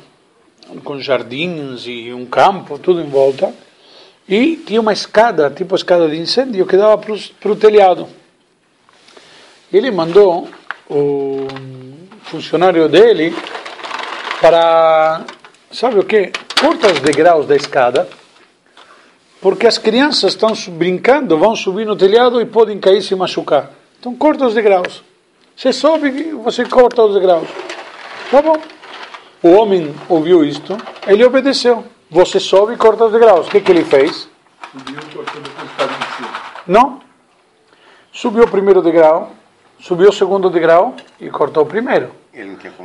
[0.84, 3.54] com jardins e um campo, tudo em volta,
[4.28, 8.08] e tinha uma escada, tipo escada de incêndio, que dava para o telhado.
[9.72, 10.50] Ele mandou
[10.90, 11.48] o
[12.24, 13.36] funcionário dele
[14.40, 15.22] para,
[15.72, 16.32] sabe o que?
[16.60, 18.08] Corta os degraus da escada,
[19.42, 23.72] porque as crianças estão brincando, vão subir no telhado e podem cair e se machucar.
[24.00, 25.04] Então corta os degraus.
[25.56, 27.48] Você sobe, você corta os degraus.
[28.30, 28.58] Tá bom.
[29.44, 31.84] O homem ouviu isto, ele obedeceu.
[32.12, 33.48] Você sobe e corta os degraus.
[33.48, 34.28] O que, que ele fez?
[34.74, 36.30] Subiu, cortou depois estava em cima.
[36.68, 37.02] Não.
[38.12, 39.32] Subiu o primeiro degrau,
[39.80, 42.12] subiu o segundo degrau e cortou o primeiro.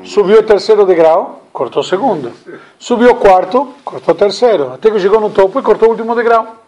[0.04, 2.32] Subiu o terceiro degrau, cortou o segundo.
[2.78, 4.72] Subiu o quarto, cortou o terceiro.
[4.72, 6.62] Até que chegou no topo e cortou o último degrau.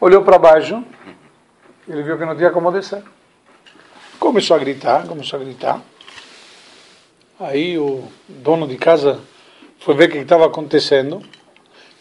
[0.00, 0.82] Olhou para baixo,
[1.86, 3.02] ele viu que não tinha como descer.
[4.18, 5.80] Começou a gritar, começou a gritar.
[7.38, 9.20] Aí o dono de casa
[9.80, 11.22] foi ver o que estava acontecendo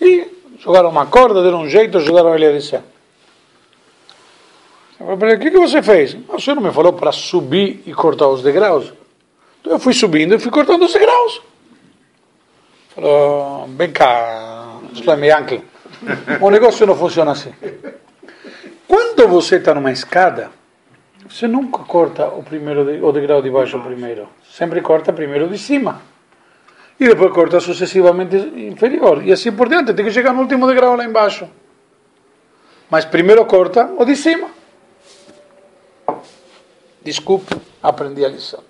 [0.01, 0.27] e
[0.59, 2.81] jogaram uma corda, deram um jeito, ajudaram ele a descer.
[4.99, 6.15] Eu falei, "Mas o que, que você fez?
[6.29, 8.93] "Ah, O senhor não me falou para subir e cortar os degraus?
[9.61, 11.41] Então eu fui subindo e fui cortando os degraus.
[12.95, 15.61] Falou, vem cá, exclamei uncle.
[16.41, 17.53] O negócio não funciona assim.
[18.87, 20.49] Quando você está numa escada,
[21.27, 24.29] você nunca corta o primeiro de- o degrau de baixo primeiro.
[24.49, 26.01] Sempre corta primeiro de cima.
[26.99, 29.23] E depois corta sucessivamente inferior.
[29.25, 31.47] E assim por diante, tem que chegar no último degrau lá embaixo.
[32.89, 34.49] Mas primeiro corta o de cima.
[37.03, 38.63] Desculpe, aprendi a lição.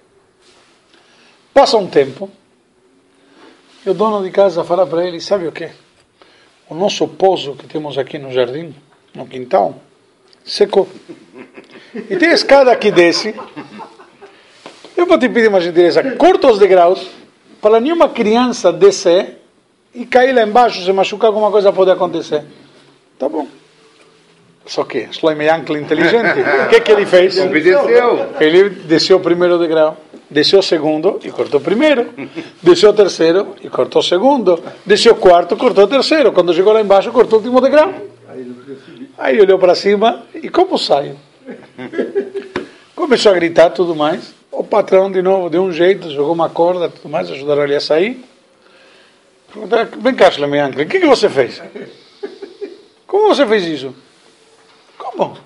[1.53, 2.29] Passa um tempo,
[3.85, 5.69] e o dono de casa fala para ele, sabe o que?
[6.67, 8.75] O nosso pouso que temos aqui no jardim,
[9.13, 9.79] no quintal,
[10.43, 10.89] secou.
[11.93, 13.33] E tem escada que desce.
[14.97, 17.07] Eu vou te pedir uma gentileza, corta os degraus,
[17.65, 19.39] para nenhuma criança descer
[19.91, 22.43] e cair lá embaixo, se machucar, alguma coisa pode acontecer.
[23.17, 23.47] Tá bom.
[24.67, 27.39] Só que Shlomo Yankel inteligente, o que, que ele fez?
[27.39, 28.27] Obedeceu.
[28.39, 29.97] Ele desceu o primeiro degrau,
[30.29, 32.13] desceu o segundo e cortou o primeiro,
[32.61, 36.31] desceu o terceiro e cortou o segundo, desceu o quarto, cortou o terceiro.
[36.31, 37.91] Quando chegou lá embaixo, cortou o último degrau.
[39.17, 41.17] Aí olhou para cima e como saio?
[42.95, 44.35] Começou a gritar tudo mais.
[44.55, 47.81] O patrão de novo deu um jeito, jogou uma corda, tudo mais, ajudaram ele a
[47.81, 48.23] sair.
[49.51, 51.61] Perguntaram, vem cá, Shlomo Yankel, o que, que você fez?
[53.05, 53.93] Como você fez isso?
[54.97, 55.37] Como?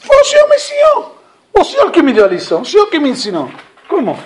[0.00, 1.18] Foi o senhor me ensinou.
[1.52, 3.50] O senhor que me deu a lição, o senhor que me ensinou.
[3.86, 4.18] Como?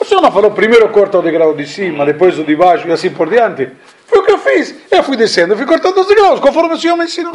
[0.00, 2.92] O senhor não falou primeiro corta o degrau de cima, depois o de baixo e
[2.92, 3.70] assim por diante?
[4.06, 4.74] Foi o que eu fiz.
[4.90, 7.34] Eu fui descendo, eu fui cortando os degraus, conforme o senhor me ensinou.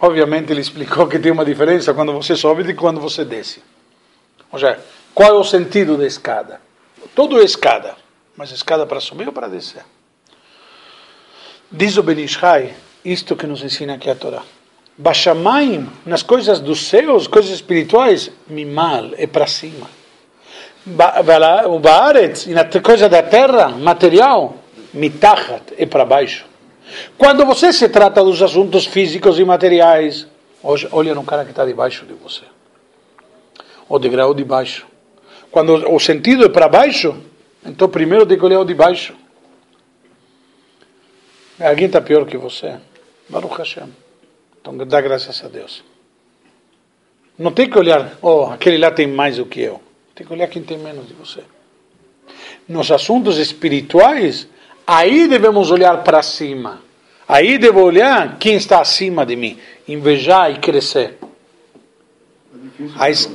[0.00, 3.62] Obviamente ele explicou que tem uma diferença quando você sobe de quando você desce.
[4.50, 4.78] Ou seja,
[5.12, 6.60] qual é o sentido da escada?
[7.14, 7.96] Tudo é escada,
[8.36, 9.84] mas escada para subir ou para descer?
[11.70, 12.74] Diz o Ben Ishai,
[13.04, 14.42] isto que nos ensina aqui a Torá.
[14.96, 19.86] Bashamaim, nas coisas dos céus, coisas espirituais, mimal, é para cima.
[21.66, 24.56] O Baaretz, e na coisa da terra, material,
[24.94, 26.47] mitachat, é para baixo.
[27.16, 30.26] Quando você se trata dos assuntos físicos e materiais,
[30.62, 32.44] olha no cara que está debaixo de você.
[33.88, 34.86] O degrau de baixo.
[35.50, 37.16] Quando o sentido é para baixo,
[37.64, 39.14] então primeiro tem que olhar o de baixo.
[41.58, 42.76] Alguém está pior que você.
[43.28, 43.88] Baruch Hashem.
[44.60, 45.82] Então dá graças a Deus.
[47.38, 49.80] Não tem que olhar, oh, aquele lá tem mais do que eu.
[50.14, 51.42] Tem que olhar quem tem menos de você.
[52.68, 54.48] Nos assuntos espirituais,
[54.88, 56.80] aí devemos olhar para cima.
[57.28, 59.58] Aí devo olhar quem está acima de mim.
[59.86, 61.18] Invejar e crescer.
[62.96, 63.28] A, es-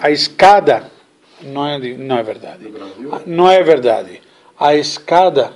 [0.00, 0.90] a escada
[1.42, 2.72] não é, de- não é verdade.
[3.26, 4.22] Não é verdade.
[4.58, 5.52] A escada,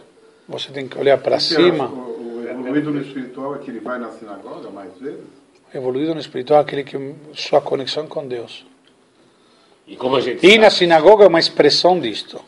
[0.48, 1.86] você tem que olhar para cima.
[1.86, 5.24] O, o evoluído no espiritual é que ele vai na sinagoga mais vezes?
[5.72, 8.66] Evoluído no espiritual é aquele que sua conexão com Deus.
[9.86, 12.40] E como a gente Ir na sinagoga é uma expressão disto.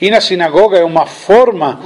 [0.00, 1.78] Ir na sinagoga é uma forma.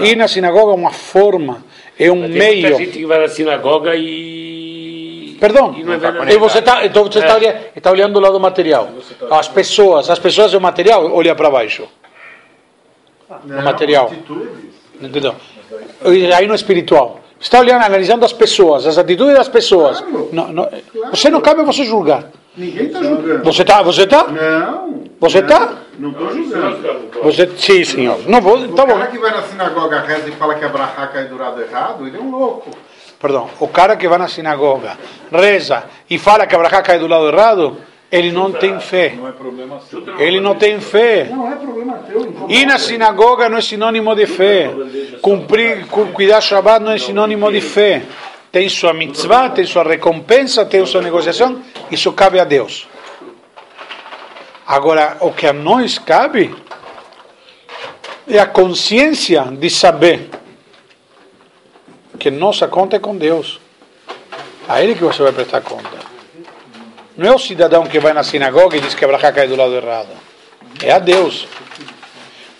[0.00, 1.64] Ir na sinagoga é uma forma,
[1.98, 2.76] é um Tem muita meio.
[2.76, 5.36] gente que vai na sinagoga e.
[5.40, 6.32] Perdão, E não é verdade.
[6.34, 7.22] e você está então você É.
[7.22, 8.88] está olhando, está olhando o lado material.
[9.30, 11.86] As pessoas, as pessoas é o material, olha para baixo.
[13.44, 14.06] Não, material.
[14.06, 14.48] Atitudes.
[15.00, 15.34] Entendeu?
[16.36, 17.20] Aí no espiritual.
[17.38, 20.00] Está olhando, analisando as pessoas, as atitudes das pessoas.
[20.00, 20.28] Claro.
[20.32, 20.68] Não, não,
[21.10, 22.24] você não cabe você julgar.
[22.56, 23.44] Ninguém está julgando.
[23.44, 23.82] Você está?
[23.82, 24.26] Você tá?
[24.28, 25.04] Não.
[25.20, 25.74] Você não, tá?
[25.98, 27.10] Não estou julgando.
[27.22, 28.18] Você, sim, senhor.
[28.26, 28.56] Não vou.
[28.58, 28.94] O Tá bom.
[28.94, 32.16] cara que vai na sinagoga reza e fala que a cai do lado errado, ele
[32.16, 32.70] é um louco.
[33.20, 33.48] Perdão.
[33.60, 34.96] O cara que vai na sinagoga,
[35.32, 37.76] reza e fala que a cai do lado errado,
[38.10, 39.14] ele não tem fé.
[39.16, 40.20] Não é problema seu.
[40.20, 41.24] Ele não tem fé.
[41.24, 42.46] Não é problema teu.
[42.48, 44.70] Ir na sinagoga não é sinônimo de fé.
[45.20, 48.02] Cumprir, cu- cuidar Shabbat não é sinônimo de fé.
[48.52, 51.60] Tem sua mitzvah, tem sua recompensa, tem sua negociação.
[51.90, 52.88] Isso cabe a Deus.
[54.66, 56.54] Agora, o que a nós cabe
[58.28, 60.30] é a consciência de saber
[62.18, 63.60] que nossa conta é com Deus.
[64.68, 66.05] A Ele que você vai prestar conta.
[67.16, 69.74] Não é o cidadão que vai na sinagoga e diz que a cai do lado
[69.74, 70.10] errado.
[70.82, 71.48] É a Deus.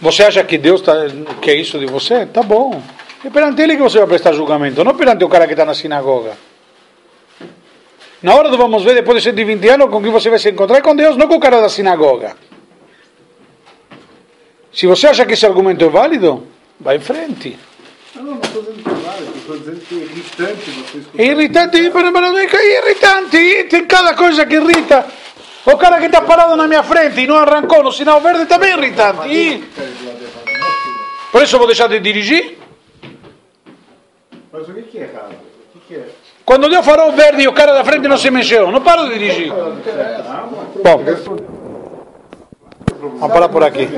[0.01, 0.95] Você acha que Deus tá,
[1.41, 2.27] quer isso de você?
[2.27, 2.83] Tá bom.
[3.25, 5.75] É perante Ele que você vai prestar julgamento, não perante o cara que está na
[5.75, 6.37] sinagoga.
[8.23, 10.79] Na hora do vamos ver, depois de 120 anos, com quem você vai se encontrar
[10.79, 12.37] é com Deus, não com o cara da sinagoga.
[14.73, 16.47] Se você acha que esse argumento é válido,
[16.81, 17.59] vai em frente.
[18.15, 18.96] Não, não
[19.47, 21.23] estou dizendo que é é irritante você escutar.
[21.23, 25.07] É irritante, mas mas não é que é irritante, e tem cada coisa que irrita.
[25.65, 28.73] O cara que está parado na minha frente e não arrancou no sinal verde também
[28.73, 29.29] é irritante.
[29.29, 29.65] E...
[31.33, 32.59] Por isso eu vou deixar de dirigir?
[34.53, 35.35] Mas o que é errado?
[35.75, 36.09] O que é?
[36.45, 39.19] Quando deu farol verde e o cara da frente não se mexeu, não paro de
[39.19, 39.53] dirigir.
[39.53, 41.05] Bom,
[43.01, 43.89] vamos parar por aqui.